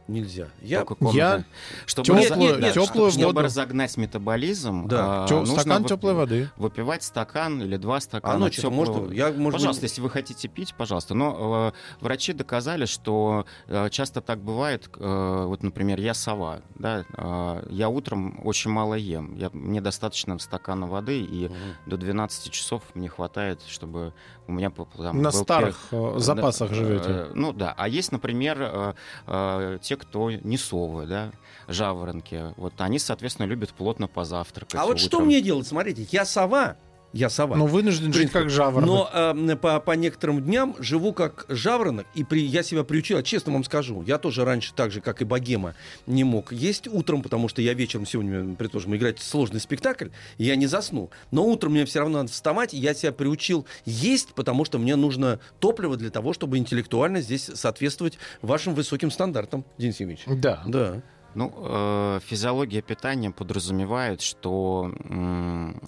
[0.08, 0.48] Нельзя.
[0.62, 0.84] Я...
[1.12, 1.44] Я
[1.86, 3.40] Чтобы, Теплую- разо- нет, нет, теплую чтобы воду.
[3.42, 5.24] разогнать метаболизм, Да.
[5.24, 6.50] а, Тё- нужно стакан вып- теплой воды.
[6.56, 8.34] Выпивать стакан или два стакана.
[8.34, 9.12] А ночью тёплого- можно?
[9.12, 11.14] Я, может пожалуйста, быть, если вы хотите пить, пожалуйста.
[11.14, 14.88] Но э, врачи доказали, что э, часто так бывает.
[14.98, 19.36] э, вот, например, я сова, да, э, я утром очень мало ем.
[19.36, 21.54] Я, мне достаточно стакана воды, и Мгм.
[21.86, 24.14] до 12 часов мне хватает, чтобы
[24.46, 27.26] у меня там, На старых э, да, запасах э, живете.
[27.34, 27.74] Ну да.
[27.76, 28.94] А есть, например, э,
[29.26, 31.32] э, те, кто не совы, да,
[31.66, 32.54] жаворонки.
[32.56, 34.74] Вот они, соответственно, любят плотно позавтракать.
[34.74, 35.66] А вот что мне делать?
[35.66, 36.76] Смотрите, я сова.
[37.12, 37.56] Я сова.
[37.56, 39.10] Но вынужден жить как жаворонок.
[39.14, 43.52] Но э, по, по некоторым дням живу как жаворонок, и при, я себя приучил, честно
[43.52, 45.74] вам скажу, я тоже раньше, так же, как и богема,
[46.06, 50.56] не мог есть утром, потому что я вечером сегодня, предположим, играть сложный спектакль, и я
[50.56, 51.10] не засну.
[51.30, 54.94] Но утром мне все равно надо вставать, и я себя приучил есть, потому что мне
[54.94, 60.24] нужно топливо для того, чтобы интеллектуально здесь соответствовать вашим высоким стандартам, Денис Евгеньевич.
[60.26, 60.62] Да.
[60.66, 61.02] Да.
[61.34, 65.80] Ну, э, физиология питания подразумевает, что м,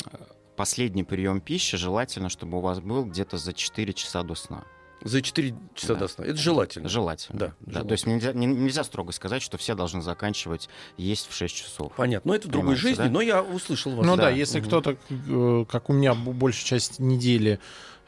[0.60, 4.62] последний прием пищи желательно, чтобы у вас был где-то за 4 часа до сна.
[5.02, 6.00] За 4 часа Да.
[6.00, 6.24] до сна.
[6.26, 6.86] Это желательно.
[6.86, 7.38] Желательно.
[7.38, 7.54] Да, да.
[7.60, 7.88] желательно.
[7.88, 10.68] То есть нельзя, не- нельзя строго сказать, что все должны заканчивать
[10.98, 11.92] есть в 6 часов.
[11.96, 12.28] Понятно.
[12.32, 13.10] Но это в другой Понимаете, жизни, да?
[13.10, 14.04] но я услышал вас.
[14.06, 14.30] Ну да, Да.
[14.30, 14.66] если Мгм.
[14.68, 17.58] кто-то, э, как у меня, большая часть недели,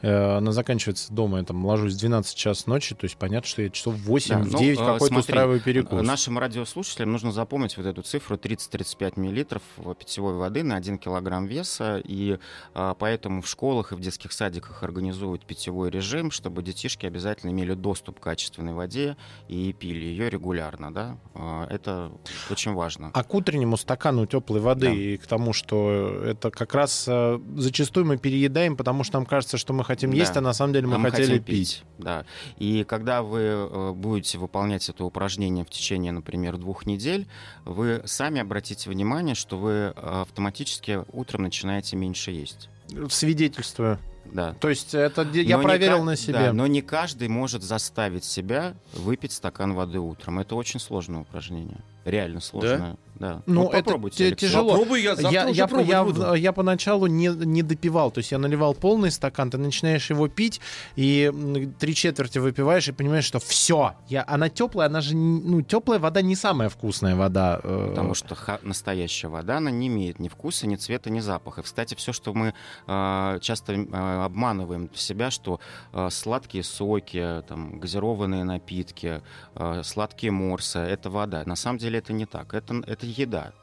[0.07, 3.69] она заканчивается дома, я там ложусь в 12 час ночи, то есть понятно, что я
[3.69, 6.01] часов 8 Да, в ну, 9 э, какой-то смотри, устраиваю перекус.
[6.01, 9.61] Нашим радиослушателям нужно запомнить вот эту цифру 30-35 миллилитров
[9.97, 12.01] питьевой воды на 1 килограмм веса.
[12.03, 12.37] И
[12.73, 17.73] а, поэтому в школах и в детских садиках организуют питьевой режим, чтобы детишки обязательно имели
[17.73, 19.15] доступ к качественной воде
[19.47, 20.93] и пили ее регулярно.
[20.93, 21.17] Да?
[21.33, 22.11] А, Это
[22.49, 23.11] очень важно.
[23.13, 24.93] А к утреннему стакану теплой воды Да.
[24.93, 29.57] и к тому, что это как раз э, зачастую мы переедаем, потому что нам кажется,
[29.57, 30.17] что мы хотим Да.
[30.17, 31.83] есть, а на самом деле мы А хотели хотим пить.
[31.97, 32.25] Да.
[32.57, 37.27] И когда вы э, будете выполнять это упражнение в течение, например, двух недель,
[37.65, 42.69] вы сами обратите внимание, что вы э, автоматически утром начинаете меньше есть.
[43.09, 43.99] Свидетельствую.
[44.25, 44.53] Да.
[44.59, 46.33] То есть это я Но не проверил ка- на себе.
[46.33, 50.39] да, но не каждый может заставить себя выпить стакан воды утром.
[50.39, 51.77] Это очень сложное упражнение.
[52.05, 52.77] Реально сложное.
[52.79, 52.97] Да.
[53.45, 54.47] Ну, Вот это попробуйте, те- Алексей.
[54.47, 54.71] тяжело.
[54.71, 56.33] Попробуй, я завтра я, уже я, пробовать я, буду.
[56.33, 60.59] я поначалу не, не допивал, то есть я наливал полный стакан, ты начинаешь его пить,
[60.95, 61.31] и
[61.79, 66.21] три четверти выпиваешь, и понимаешь, что все, я, она теплая, она же, ну, теплая вода
[66.21, 67.59] не самая вкусная вода.
[67.63, 71.61] э, Потому что ха- настоящая вода, она не имеет ни вкуса, ни цвета, ни запаха.
[71.61, 72.53] И, кстати, все, что мы
[72.87, 75.59] э, часто э, обманываем себя, что
[75.93, 79.21] э, сладкие соки, там, газированные напитки,
[79.55, 81.43] э, сладкие морсы— это вода.
[81.45, 82.53] На самом деле это не так.
[82.53, 83.53] Это, это еда.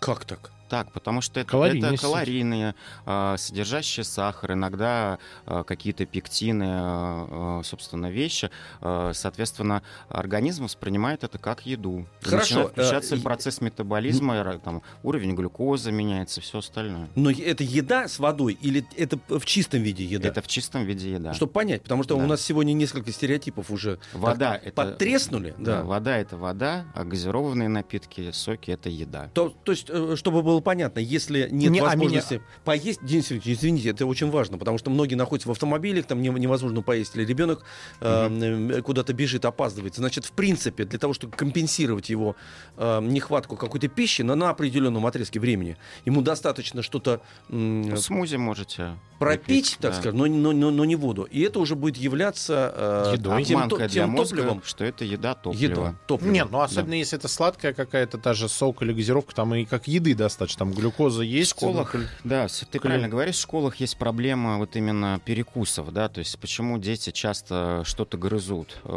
[0.00, 0.50] Как так?
[0.68, 1.94] Так, потому что это, Калорийность.
[1.94, 2.74] это калорийные,
[3.06, 8.50] э, содержащие сахар, иногда э, какие-то пектины, э, э, собственно, вещи.
[8.80, 12.06] Э, соответственно, организм воспринимает это как еду.
[12.22, 17.08] Хорошо, Начинает включаться э, процесс метаболизма, ра- там, уровень глюкозы меняется, все остальное.
[17.14, 20.28] Но это еда с водой или это в чистом виде еда?
[20.28, 21.32] Это в чистом виде еда.
[21.34, 22.24] Чтобы понять, потому что Да.
[22.24, 25.54] у нас сегодня несколько стереотипов уже Вода это подтреснули.
[25.58, 25.82] Да, Да.
[25.84, 29.30] вода это вода, а газированные напитки, соки это еда.
[29.34, 33.58] То, то есть, э, чтобы было понятно, если нет Не, а возможности поесть, Денис Евгеньевич,
[33.58, 37.24] извините, это очень важно, потому что многие находятся в автомобилях, там не- невозможно поесть, или
[37.24, 37.64] ребенок
[38.00, 39.96] э, э, куда-то бежит, опаздывает.
[39.96, 42.36] Значит, в принципе, для того, чтобы компенсировать его
[42.76, 48.96] э, нехватку какой-то пищи на, на определенном отрезке времени, ему достаточно что-то Ну, Смузи можете
[49.18, 49.96] пропить, выпить, так да.
[50.00, 51.24] скажем, но, не- но, но, но не воду.
[51.24, 53.44] И это уже будет являться э, Едой.
[53.44, 54.62] тем, то- для тем мозга, топливом.
[54.64, 55.70] что это еда, топливо.
[55.70, 56.32] Еда, топливо.
[56.32, 59.88] Нет, ну особенно если это сладкая какая-то та же сок или газировка, там и как
[59.88, 61.50] еды достаточно, там глюкоза В есть.
[61.52, 66.08] школах, ну, да, ты кле- правильно говоришь, в школах есть проблема вот именно перекусов, да,
[66.08, 68.88] то есть почему дети часто что-то грызут, э,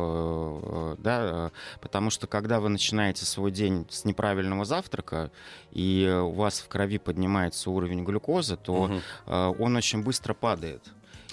[0.61, 1.49] э, да, э,
[1.81, 5.31] потому что когда вы начинаете свой день с неправильного завтрака,
[5.71, 8.91] и у вас в крови поднимается уровень глюкозы, то
[9.27, 10.81] э, он очень быстро падает.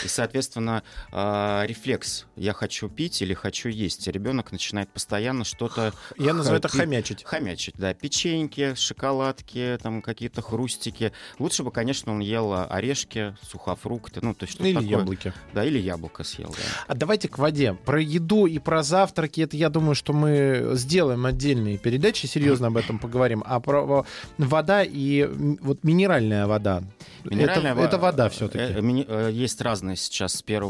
[0.05, 0.83] И, соответственно,
[1.13, 6.69] э, рефлекс «я хочу пить» или «хочу есть», ребенок начинает постоянно что-то Я называю это
[6.69, 7.25] хомячить.
[7.25, 7.95] Хомячить, да.
[7.95, 11.13] Печеньки, шоколадки, там какие-то хрустики.
[11.39, 14.89] Лучше бы, конечно, он ел орешки, сухофрукты, ну, то есть Или такое.
[14.89, 15.33] яблоки.
[15.55, 16.63] Да, или яблоко съел, да.
[16.89, 17.75] А давайте к воде.
[17.75, 22.77] Про еду и про завтраки, это я думаю, что мы сделаем отдельные передачи, серьезно об
[22.77, 23.43] этом поговорим.
[23.47, 24.05] А про
[24.39, 25.25] вода и
[25.61, 26.83] вот минеральная вода.
[27.25, 28.59] Минеральная это, во- это вода все-таки.
[28.59, 30.33] э, э, Есть разные сейчас.
[30.35, 30.63] С 1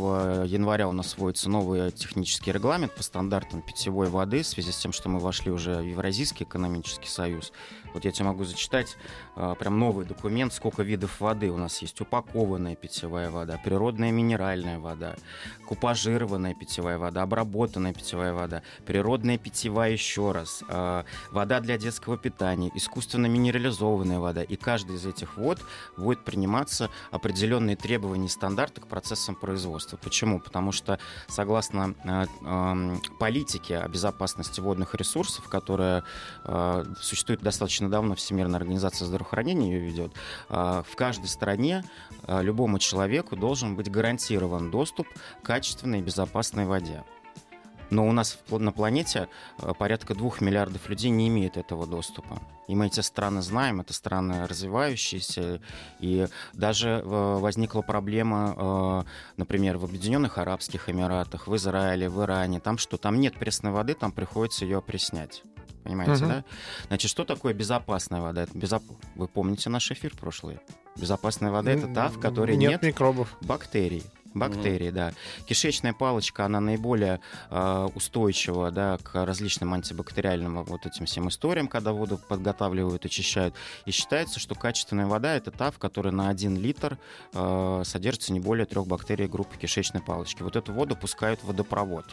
[0.45, 4.93] января у нас вводится новый технический регламент по стандартам питьевой воды в связи с тем,
[4.93, 7.53] что мы вошли уже в Евразийский экономический союз.
[7.97, 8.99] Вот я тебе могу зачитать
[9.37, 11.99] э, прям новый документ, сколько видов воды у нас есть.
[11.99, 15.17] Упакованная питьевая вода, природная минеральная вода,
[15.67, 22.71] купажированная питьевая вода, обработанная питьевая вода, природная питьевая еще раз, э, вода для детского питания,
[22.75, 24.43] искусственно минерализованная вода.
[24.43, 25.59] И каждый из этих вод
[25.97, 29.97] будет приниматься определенные требования и стандарты к процессам производства.
[29.97, 30.39] Почему?
[30.39, 36.05] Потому что согласно э, эм, политике о безопасности водных ресурсов, которая
[37.01, 40.13] существует достаточно давно, Всемирная организация здравоохранения ее ведет,
[40.49, 41.85] э, в каждой стране
[42.27, 45.09] э, любому человеку должен быть гарантирован доступ
[45.43, 47.05] к качественной и безопасной воде.
[47.91, 52.41] Но у нас на планете э, порядка двух миллиардов людей не имеет этого доступа.
[52.67, 55.61] И мы эти страны знаем, это страны развивающиеся.
[56.01, 59.05] И даже э, возникла проблема, э,
[59.37, 62.61] например, в Объединенных Арабских Эмиратах, в Израиле, в Иране.
[62.61, 62.97] Там что?
[62.97, 65.43] Там нет пресной воды, там приходится ее опреснять.
[65.87, 66.29] Понимаете, Мгм.
[66.29, 66.45] да?
[66.89, 68.43] Значит, что такое безопасная вода?
[68.43, 68.83] Это безоп...
[69.15, 70.59] Вы помните наш эфир прошлый?
[70.97, 73.37] Безопасная вода это та, в которой нет, нет микробов.
[73.41, 74.03] бактерий.
[74.35, 75.13] Бактерии, да.
[75.47, 77.21] Кишечная палочка, она наиболее
[77.51, 83.55] э, устойчива да, к различным антибактериальным вот этим всем историям, когда воду подготавливают, очищают.
[83.87, 86.99] И считается, что качественная вода это та, в которой на 1 литр
[87.33, 90.43] э, содержится не более трех бактерий группы кишечной палочки.
[90.43, 92.05] Вот эту воду пускают в водопровод.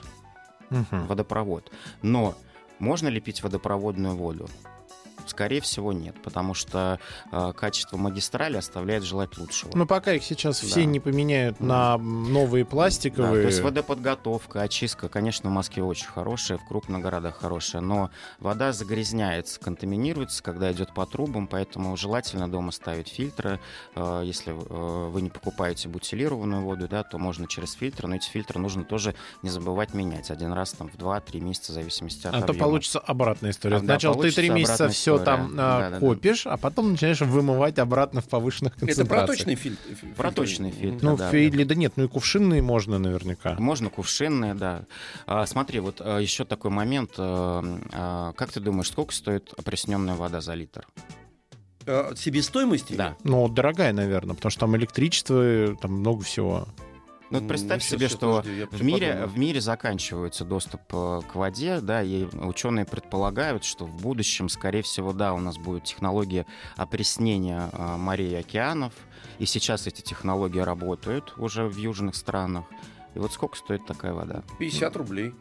[0.69, 1.07] Мгм.
[1.07, 1.71] Водопровод.
[2.03, 2.36] Но
[2.84, 4.50] можно ли пить водопроводную воду?
[5.29, 6.99] Скорее всего, нет, потому что
[7.31, 9.71] э, качество магистрали оставляет желать лучшего.
[9.75, 10.86] Ну, пока их сейчас все Да.
[10.86, 13.41] не поменяют на новые Да, пластиковые.
[13.43, 18.09] то есть водоподготовка, очистка, конечно, в Москве очень хорошая, в крупных городах хорошая, но
[18.39, 23.59] вода загрязняется, контаминируется, когда идет по трубам, поэтому желательно дома ставить фильтры.
[23.95, 28.29] Э, Если э, вы не покупаете бутилированную воду, да, то можно через фильтр, но эти
[28.29, 32.33] фильтры нужно тоже не забывать менять один раз там, в 2-3 месяца, в зависимости от
[32.36, 32.59] А то объема.
[32.67, 33.77] получится обратная история.
[33.77, 35.99] А, да, Сначала ты получится три месяца обратная все там а, Да-да-да.
[35.99, 39.28] копишь, а потом начинаешь вымывать обратно в повышенных Это концентрациях.
[39.28, 39.82] проточный фильтр?
[40.17, 41.04] Проточный фильтр.
[41.04, 43.56] Ну, да, фейли, да нет, ну и кувшинные можно наверняка.
[43.60, 44.84] Можно кувшинные, да.
[45.26, 47.12] А, смотри, вот а, еще такой момент.
[47.17, 50.88] а, а, как ты думаешь, сколько стоит опресненная вода за литр?
[51.86, 52.93] А, себестоимости?
[52.93, 53.15] Да.
[53.23, 56.67] Ну, дорогая, наверное, потому что там электричество, там много всего.
[57.34, 59.28] Ну, вот представь себе, что подожди, В мире, подумаю.
[59.28, 64.84] в мире заканчивается доступ э, к воде, да, и ученые предполагают, что в будущем, скорее
[64.84, 68.93] всего, да, у нас будет технология опреснения э, морей и океанов,
[69.39, 72.65] и сейчас эти технологии работают уже в южных странах.
[73.15, 74.43] И вот сколько стоит такая вода?
[74.60, 75.34] 50 рублей.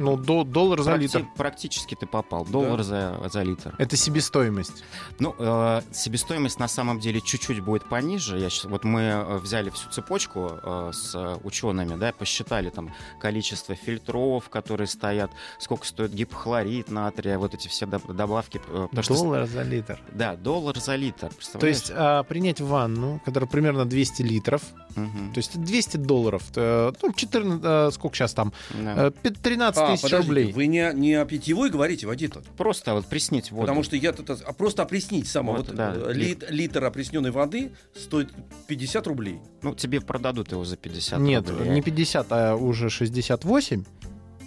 [0.00, 1.24] Ну, до- доллар за Практи- литр.
[1.36, 2.44] Практически ты попал.
[2.46, 3.74] Доллар за, за литр.
[3.78, 4.82] Это себестоимость.
[5.18, 8.38] Ну, э, себестоимость на самом деле чуть-чуть будет пониже.
[8.38, 12.90] Я щас- вот мы э, взяли всю цепочку э, с э, учеными, да, посчитали там
[13.20, 18.60] количество фильтров, которые стоят, сколько стоит гипохлорид натрия, вот эти все доб- добавки.
[18.68, 20.00] э, потому что- Доллар за литр.
[20.12, 21.30] да, доллар за литр.
[21.58, 24.62] То есть а, принять ванну, которая примерно 200 литров,
[24.96, 25.32] Мгм.
[25.34, 28.94] то есть 200 долларов, э, ну, 14, э, сколько сейчас там, Да.
[29.08, 30.52] Э, пи- 13 А, тысяч подождите, рублей.
[30.52, 32.42] вы не, не о питьевой говорите, воде-то?
[32.56, 33.62] Просто вот приснить воду.
[33.62, 34.30] Потому что я тут...
[34.30, 35.52] А просто опреснить само.
[35.52, 38.30] Вот, Вот, да, э, лит- литр опресненной воды стоит
[38.66, 39.38] 50 рублей.
[39.62, 41.68] Ну, тебе продадут его за 50 Нет, рублей.
[41.70, 43.84] не 50, а уже 68.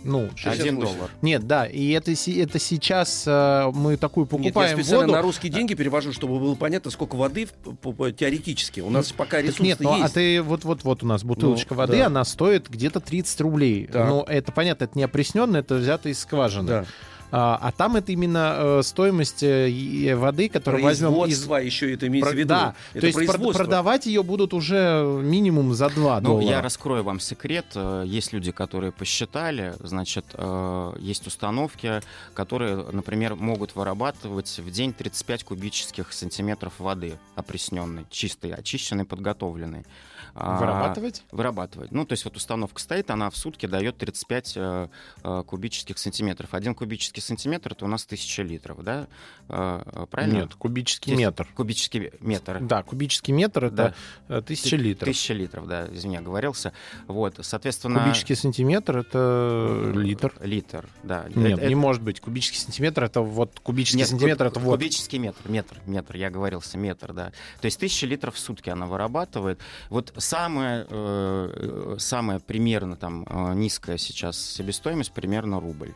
[0.03, 0.79] Ну, Один 68.
[0.81, 1.11] доллар.
[1.21, 5.13] нет, да, и это, это сейчас э, мы такую Нет, я покупаем специально воду.
[5.13, 7.47] на русские деньги перевожу, чтобы было понятно, сколько воды
[8.17, 8.79] теоретически.
[8.81, 10.13] У нас пока Так ресурсы нет, ну, а есть.
[10.13, 12.07] ты вот-вот-вот у нас бутылочка Ну, воды, да.
[12.07, 13.87] она стоит где-то 30 рублей.
[13.87, 14.07] Так.
[14.09, 16.67] Но это понятно, это не опресненно, это взято из скважины.
[16.67, 16.85] Да.
[17.35, 21.17] А, а там это именно э, стоимость э, и- воды, которую возьмем из...
[21.17, 22.47] Производство еще это имеется Про- в виду.
[22.49, 26.45] Да, это то есть продавать ее будут уже минимум за 2 Ну, доллара.
[26.47, 27.65] я раскрою вам секрет.
[27.73, 32.01] Э, Есть люди, которые посчитали, значит, э, есть установки,
[32.35, 39.85] которые, например, могут вырабатывать в день 35 кубических сантиметров воды опресненной, чистой, очищенной, подготовленной.
[40.35, 41.23] А, Вырабатывать?
[41.31, 41.91] Вырабатывать.
[41.91, 44.87] Ну, то есть вот установка стоит, она в сутки дает 35 э,
[45.23, 46.53] э, кубических сантиметров.
[46.53, 49.07] Один кубический сантиметр— это у нас 1000 литров, да?
[49.49, 50.39] Э, э, Правильно?
[50.39, 51.47] Нет, кубический Есть метр.
[51.55, 52.59] Кубический метр.
[52.61, 53.93] Да, кубический метр это
[54.27, 55.07] э, тысяча литров.
[55.07, 56.73] Тысяча литров, да, извини, оговорился.
[57.07, 57.99] Вот, соответственно...
[57.99, 60.33] Кубический сантиметр это литр.
[60.41, 61.25] Литр, да.
[61.35, 62.19] Нет, Это- не может быть.
[62.19, 64.79] Кубический сантиметр это вот кубический Нет, сантиметр это вот.
[64.79, 67.31] Кубический метр, метр, метр, я говорился, метр, да.
[67.61, 69.59] То есть тысяча литров в сутки она вырабатывает.
[69.89, 75.93] Вот самая, э, э, самая примерно там э, низкая сейчас себестоимость примерно рубль.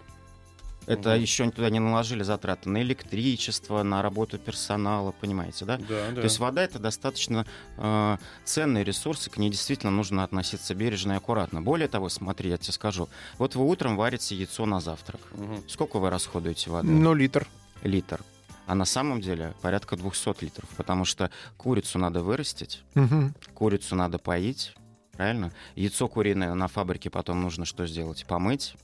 [0.85, 1.21] Это Мгм.
[1.21, 5.77] еще туда не наложили затраты на электричество, на работу персонала, понимаете, да?
[5.77, 6.15] Да, да.
[6.15, 7.45] То есть вода это достаточно
[7.77, 11.61] э, ценный ресурс, и к ней действительно нужно относиться бережно и аккуратно.
[11.61, 15.19] Более того, смотри, я тебе скажу, вот вы утром варите яйцо на завтрак.
[15.33, 15.63] Мгм.
[15.67, 16.87] Сколько вы расходуете воды?
[16.87, 17.45] Ну, литр.
[17.83, 18.21] Литр.
[18.67, 23.33] А на самом деле порядка 200 литров, потому что курицу надо вырастить, Мгм.
[23.53, 24.75] курицу надо поить,
[25.13, 25.51] правильно?
[25.75, 28.25] Яйцо куриное на фабрике потом нужно что сделать?
[28.27, 28.75] Помыть,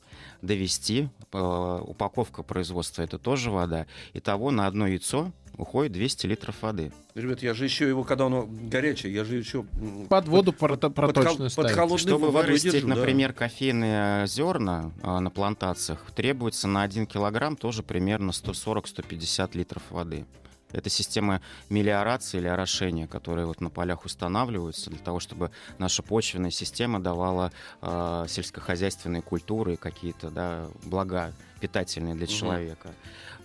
[0.42, 1.10] довести.
[1.34, 3.86] Э, Упаковка производства это тоже вода.
[4.14, 6.92] Итого на одно яйцо уходит 200 литров воды.
[7.16, 9.66] Ребят, я же еще его, когда оно горячее, я же еще...
[10.10, 11.72] Под воду под, проточную под ставить.
[11.72, 12.96] холодной Чтобы водой вырастить, держу, да.
[12.96, 20.26] например, кофейные зерна а, на плантациях, требуется на 1 килограмм тоже примерно 140-150 литров воды.
[20.72, 21.40] Это система
[21.70, 27.52] мелиорации или орошения, которые вот на полях устанавливаются для того, чтобы наша почвенная система давала
[27.82, 32.34] а, сельскохозяйственные культуры, какие-то да, блага питательные для Мгм.
[32.34, 32.90] человека.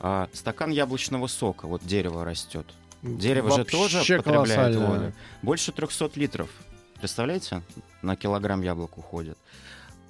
[0.01, 2.67] А, стакан яблочного сока, вот дерево растет.
[3.03, 5.13] Дерево же тоже Вообще потребляет воду.
[5.43, 6.51] Больше 300 литров.
[6.99, 7.63] Представляете?
[8.03, 9.39] На килограмм яблок уходит.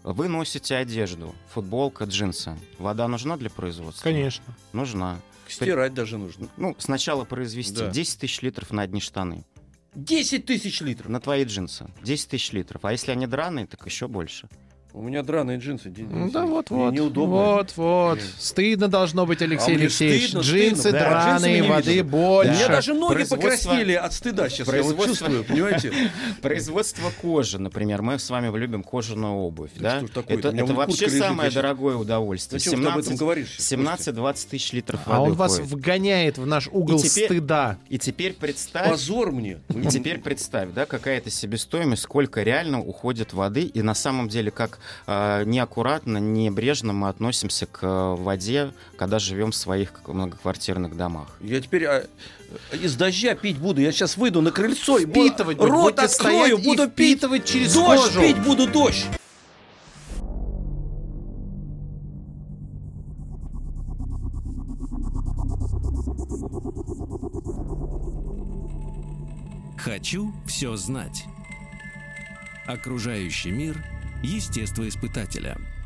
[0.05, 2.57] Вы носите одежду, футболка, джинсы.
[2.79, 4.03] Вода нужна для производства?
[4.05, 4.45] Конечно.
[4.73, 5.19] Нужна.
[5.49, 6.49] Стирать даже нужно.
[6.57, 7.91] Ну, сначала произвести Да.
[7.91, 9.45] 10 тысяч литров на одни штаны.
[9.95, 11.09] 10 тысяч литров.
[11.09, 11.91] На твои джинсы.
[12.03, 12.85] 10 тысяч литров.
[12.85, 14.49] А если они драные, так еще больше.
[14.99, 15.93] У меня драные джинсы.
[15.97, 16.93] Ну Да, Мне вот-вот.
[16.93, 17.35] Неудобно.
[17.37, 18.19] Вот-вот.
[18.19, 18.29] Блин.
[18.37, 20.25] Стыдно должно быть, Алексей А Алексеевич.
[20.31, 20.99] стыдно, Джинсы стыдно.
[20.99, 22.11] Да, драные, не воды видно.
[22.11, 22.51] больше.
[22.51, 24.59] У меня даже ноги Производство- покраснели от стыда сейчас.
[24.59, 25.93] Я вот Производство- чувствую, понимаете?
[26.43, 28.03] Производство кожи, например.
[28.03, 29.71] Мы с вами любим кожаную обувь.
[29.77, 32.59] Да Да, это У это вообще лежит, самое щас- дорогое удовольствие.
[32.59, 33.55] Зачем ты об этом говоришь?
[33.57, 33.77] Костя?
[33.77, 37.79] 17-20 тысяч литров воды А он вас вгоняет в наш угол теперь- стыда.
[37.89, 39.59] И теперь представь, Позор мне.
[39.69, 44.51] И теперь представь, да, какая это себестоимость, сколько реально уходит воды, и на самом деле
[44.51, 51.29] как неаккуратно, небрежно мы относимся к э, воде, когда живем в своих многоквартирных домах.
[51.41, 52.05] Я теперь а,
[52.73, 53.81] из дождя пить буду.
[53.81, 57.19] Я сейчас выйду на крыльцо и буду- рот открою, буду пить.
[57.19, 58.21] впитывать через дождь кожу.
[58.21, 59.07] пить буду дождь.
[69.77, 71.25] Хочу все знать.
[72.67, 73.83] Окружающий мир
[74.23, 75.57] естествоиспытателя.
[75.57, 75.78] А,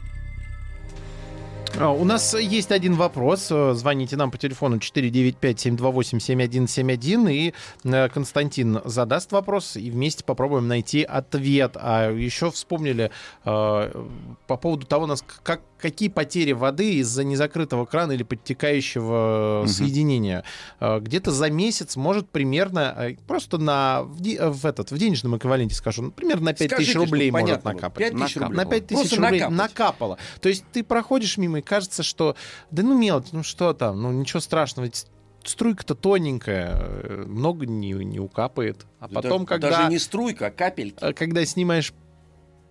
[1.81, 3.49] У нас есть один вопрос.
[3.51, 7.55] Э, Звоните нам по телефону 495-728-7171, и
[7.85, 11.77] э, Константин задаст вопрос, и вместе попробуем найти ответ.
[11.81, 13.11] А еще вспомнили
[13.45, 14.05] э,
[14.47, 19.69] по поводу того, нас, как, какие потери воды из-за незакрытого крана или подтекающего Мгм.
[19.69, 20.45] соединения.
[20.81, 26.45] Где-то за месяц может примерно, просто на, в, этот, в денежном эквиваленте скажу, ну, примерно
[26.47, 27.99] на 5 тысяч рублей может накапать.
[27.99, 28.49] 5 тысяч Накапало.
[28.49, 28.65] рублей.
[28.65, 29.59] На 5 тысяч рублей накапать.
[29.59, 30.19] накапало.
[30.41, 32.37] То есть ты проходишь мимо и кажется, что
[32.71, 35.07] да ну мелочь, ну что там, ну ничего страшного, ведь
[35.45, 38.87] струйка-то тоненькая, э, много не, не укапает.
[39.01, 41.03] А Да потом, да- когда, Даже не струйка, а капельки.
[41.03, 41.93] э, когда снимаешь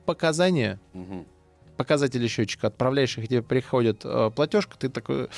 [0.05, 1.25] показания, Мгм.
[1.77, 5.29] показатели счетчика, отправляешь их, тебе приходит э, платежка, ты такой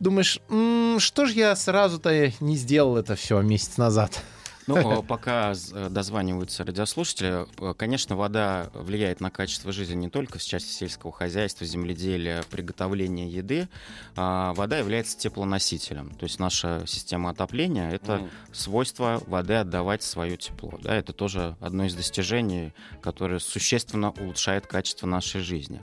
[0.00, 4.22] думаешь, «М, что ж я сразу-то не сделал это все месяц назад.
[4.66, 10.38] Ну, э, пока э, дозваниваются радиослушатели, э, конечно, вода влияет на качество жизни не только
[10.38, 13.68] в части сельского хозяйства, земледелия, приготовления еды.
[14.16, 16.10] А Вода является теплоносителем.
[16.14, 20.78] То есть наша система отопления— это свойство воды отдавать свое тепло.
[20.82, 25.80] Да, это тоже одно из достижений, которое существенно улучшает качество нашей жизни.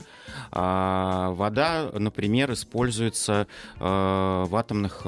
[0.50, 3.46] А вода, например, используется
[3.78, 3.84] э,
[4.48, 5.00] в атомных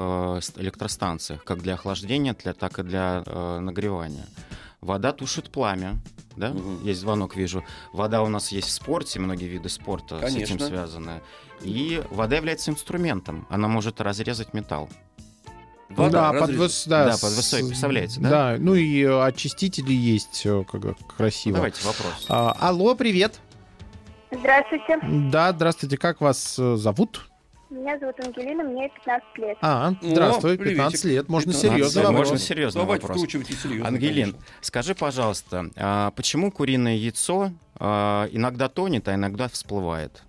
[0.43, 3.23] ст- электростанциях как для охлаждения, для, так и для
[3.67, 4.25] нагревания.
[4.81, 5.97] Вода тушит пламя.
[6.35, 6.49] Да?
[6.49, 6.83] Мгм.
[6.83, 7.63] Есть звонок, вижу.
[7.93, 10.67] Вода у нас есть в спорте, многие виды спорта с этим Конечно.
[10.67, 11.21] связаны.
[11.61, 13.47] И вода является инструментом.
[13.49, 14.87] Она может разрезать металл.
[15.89, 16.65] Вода да, под, разрезана.
[16.67, 18.29] выс- да, Да, с- под высокой, представляете, да?
[18.29, 21.55] Да, ну и очистители есть, э, как Ну, красиво.
[21.55, 22.25] давайте вопрос.
[22.29, 23.39] А, алло, привет.
[24.31, 24.99] Здравствуйте.
[25.31, 27.29] Да, здравствуйте, как вас э, зовут?
[27.69, 29.57] Меня зовут Ангелина, мне 15 лет.
[29.61, 30.77] А, здравствуй, приветик.
[30.77, 32.07] 15 лет, можно 15 серьезно лет.
[32.07, 32.27] вопрос.
[32.29, 33.17] Можно серьезный Давайте вопрос.
[33.17, 33.87] вкручивайте серьезно.
[33.87, 34.47] Ангелин, конечно.
[34.61, 40.23] скажи, пожалуйста, а почему куриное яйцо а, иногда тонет, а иногда всплывает?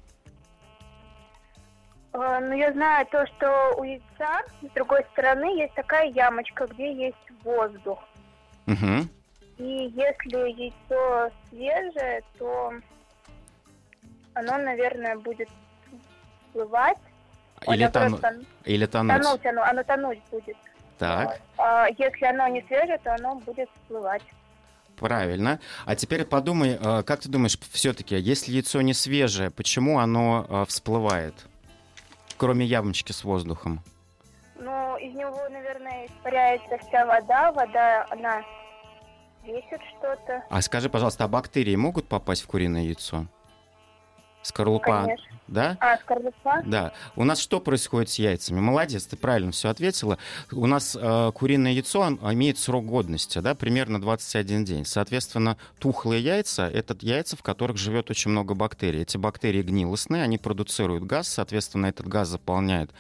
[2.12, 6.92] Э, Ну, я знаю то, что у яйца с другой стороны есть такая ямочка, где
[7.06, 8.00] есть воздух.
[8.66, 9.08] Мгм.
[9.58, 12.72] И если яйцо свежее, то
[14.34, 15.48] оно, наверное, будет
[16.48, 16.98] всплывать.
[17.66, 19.22] Или, тон- или тонуть.
[19.22, 20.56] тонуть оно, оно тонуть будет.
[20.98, 24.22] Так, А если оно не свежее, то оно будет всплывать.
[24.96, 25.60] правильно.
[25.86, 30.64] А теперь подумай, а, как ты думаешь, все-таки, если яйцо не свежее, почему оно а,
[30.64, 31.34] всплывает?
[32.36, 33.80] Кроме ямочки с воздухом.
[34.56, 37.52] Ну, из него, наверное, испаряется вся вода.
[37.52, 38.42] Вода, она
[39.44, 40.42] весит что-то.
[40.50, 43.26] А скажи, пожалуйста, а бактерии могут попасть в куриное яйцо?
[44.42, 45.38] Скорлупа, Конечно.
[45.48, 45.76] да?
[45.80, 46.62] А, скорлупа?
[46.64, 46.92] Да.
[47.16, 48.60] У нас что происходит с яйцами?
[48.60, 50.16] Молодец, ты правильно все ответила.
[50.52, 54.84] У нас э, куриное яйцо имеет срок годности, да, примерно 21 день.
[54.84, 59.02] Соответственно, тухлые яйца— это яйца, в которых живет очень много бактерий.
[59.02, 62.90] Эти бактерии гнилостные, они продуцируют газ, соответственно, этот газ заполняет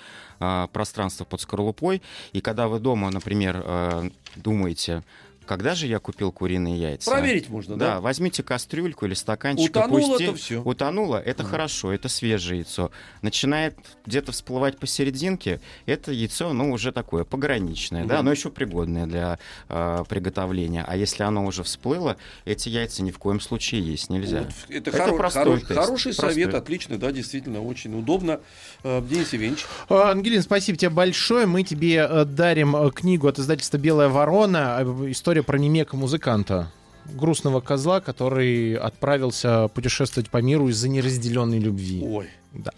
[0.40, 2.02] э, пространство под скорлупой.
[2.32, 5.02] И когда вы дома, например, э, думаете,
[5.48, 7.10] когда же я купил куриные яйца?
[7.10, 8.00] Проверить можно, Да, да?
[8.00, 9.70] возьмите кастрюльку или стаканчик.
[9.70, 10.62] Утонуло, опусти- то все.
[10.62, 12.90] Утонуло, это хорошо, это свежее яйцо.
[13.22, 13.76] Начинает
[14.06, 18.26] где-то всплывать посерединке, это яйцо, ну, уже такое пограничное, да, Мгм.
[18.26, 19.38] но еще пригодное для
[19.68, 20.84] э, приготовления.
[20.86, 24.40] А если оно уже всплыло, эти яйца ни в коем случае есть нельзя.
[24.42, 26.30] Вот, это Это хоро- простой хоро- тест, хороший простой.
[26.34, 28.40] совет, отличный, да, действительно, очень удобно.
[28.84, 31.46] Э, Денис Евгеньевич, А, Ангелин, спасибо тебе большое.
[31.46, 34.78] Мы тебе э, дарим э, книгу от издательства «Белая ворона».
[34.80, 36.72] э, История про немека-музыканта.
[37.14, 42.02] Грустного козла, который отправился путешествовать по миру из-за неразделенной любви.
[42.04, 42.72] ой, Да.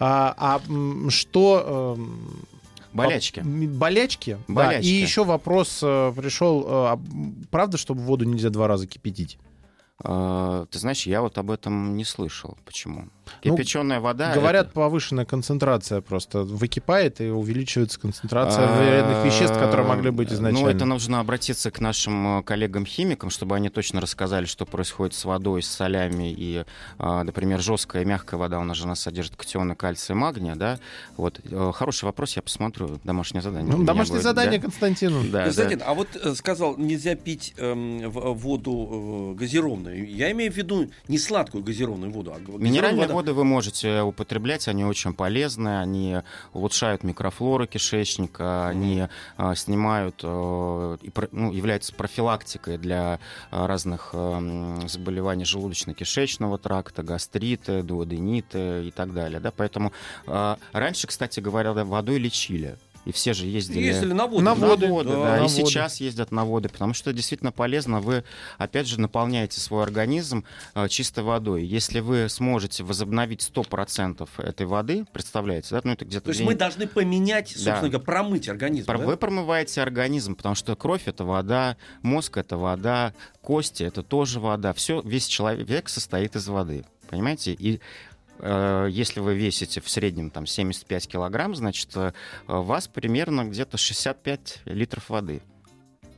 [0.00, 1.94] А, а, что...
[1.96, 2.46] эм,
[2.92, 3.38] Болячки.
[3.40, 4.38] М, Болячки.
[4.48, 4.54] Да.
[4.54, 4.88] Болячки.
[4.88, 6.66] И еще вопрос э, пришел.
[6.66, 6.96] э,
[7.52, 9.38] правда, чтобы воду нельзя два раза кипятить?
[10.02, 12.56] Э, Ты знаешь, я вот об этом не слышал.
[12.64, 13.08] Почему?
[13.44, 14.34] Ну, Кипяченая вода...
[14.34, 20.32] Говорят, это- повышенная концентрация просто выкипает и увеличивается концентрация А, вредных веществ, которые могли быть
[20.32, 20.60] изначально.
[20.60, 25.24] Ну, это нужно обратиться к нашим э, коллегам-химикам, чтобы они точно рассказали, что происходит с
[25.24, 26.64] водой, с солями и,
[26.98, 30.56] э, например, жесткая и мягкая вода, у нас же она содержит катионы кальция и магния,
[30.56, 30.78] да?
[31.16, 31.40] Вот.
[31.44, 32.98] Э, Хороший вопрос, я посмотрю.
[33.04, 33.72] Домашнее задание.
[33.76, 34.64] Ну, домашнее будет, задание да?
[34.64, 35.22] Константину.
[35.24, 35.44] Да, да.
[35.44, 39.38] Константин, а вот э, сказал, нельзя пить эм, воду э,
[39.90, 40.16] газированную.
[40.16, 43.14] Я имею в виду не сладкую газированную воду, а Минеральные воду.
[43.14, 46.18] воды вы можете употреблять, они очень полезны, они
[46.52, 53.18] улучшают микрофлору кишечника, они а, снимают, э, и ну, являются профилактикой для
[53.50, 59.40] а, разных эм, заболеваний желудочно-кишечного тракта, гастриты, дуодениты и так далее.
[59.40, 59.50] Да?
[59.50, 59.92] Поэтому
[60.26, 62.76] а, раньше, кстати говоря, водой лечили.
[63.06, 63.80] И все же ездили...
[63.80, 64.42] Ездили на воду.
[64.42, 65.48] На На воды, воды, да, да, на и воды.
[65.54, 68.00] сейчас ездят на воды, потому что действительно полезно.
[68.00, 68.24] Вы,
[68.58, 70.44] опять же, наполняете свой организм
[70.74, 71.64] э, чистой водой.
[71.64, 76.26] Если вы сможете возобновить 100% этой воды, представляете, да, ну это где-то...
[76.26, 77.80] То есть день- мы должны поменять, собственно Да.
[77.88, 78.86] говоря, промыть организм.
[78.86, 79.06] Про- да?
[79.06, 84.74] Вы промываете организм, потому что кровь это вода, мозг это вода, кости это тоже вода.
[84.74, 86.84] Все, весь человек состоит из воды.
[87.08, 87.52] Понимаете?
[87.54, 87.80] И
[88.90, 92.12] если вы весите в среднем там 75 килограмм, значит, э,
[92.48, 95.42] у вас примерно где-то 65 литров воды.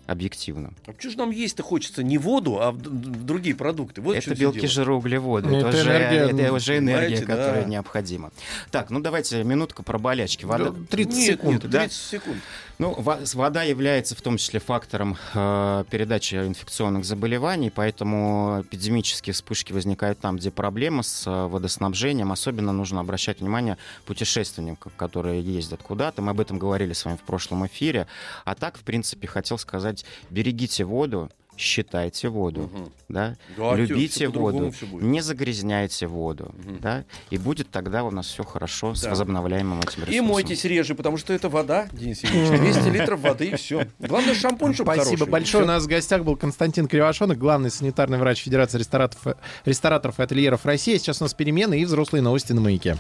[0.06, 0.74] Объективно.
[0.86, 4.00] А что же нам есть-то хочется не воду, а другие продукты?
[4.00, 4.68] Вот это белки, дело.
[4.68, 5.48] жиры, углеводы.
[5.48, 7.68] Ну, это, это уже, энергия, это уже энергия, понимаете, которая да.
[7.68, 8.32] необходима.
[8.72, 10.44] Так, ну давайте минутка про болячки.
[10.44, 10.74] Вода...
[10.90, 11.62] 30 Нет, секунд.
[11.62, 11.80] нет, да?
[11.82, 12.38] 30 секунд.
[12.82, 20.18] Ну, вода является в том числе фактором э, передачи инфекционных заболеваний, поэтому эпидемические вспышки возникают
[20.18, 22.32] там, где проблема с э, водоснабжением.
[22.32, 26.22] Особенно нужно обращать внимание путешественникам, которые ездят куда-то.
[26.22, 28.08] Мы об этом говорили с вами в прошлом эфире.
[28.44, 32.92] А так, в принципе, хотел сказать, берегите воду, считайте воду, Мгм.
[33.08, 33.36] да?
[33.56, 36.80] Да, любите по-другому воду, не загрязняйте воду, Мгм.
[36.80, 37.04] да?
[37.30, 39.10] И будет тогда у нас все хорошо с Да.
[39.10, 40.14] возобновляемым этим ресурсом.
[40.14, 42.60] И мойтесь реже, потому что это вода, Денис Евгеньевич.
[42.60, 43.86] 200 литров воды и все.
[43.98, 45.64] Главное, шампунь, чтобы Спасибо большое.
[45.64, 50.64] У нас в гостях был Константин Кривошонок, главный санитарный врач Федерации рестораторов, рестораторов и ательеров
[50.66, 50.96] России.
[50.96, 52.96] Сейчас у нас перемены и взрослые новости на маяке.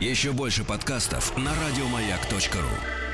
[0.00, 3.11] Еще больше подкастов на радиомаяк.ру.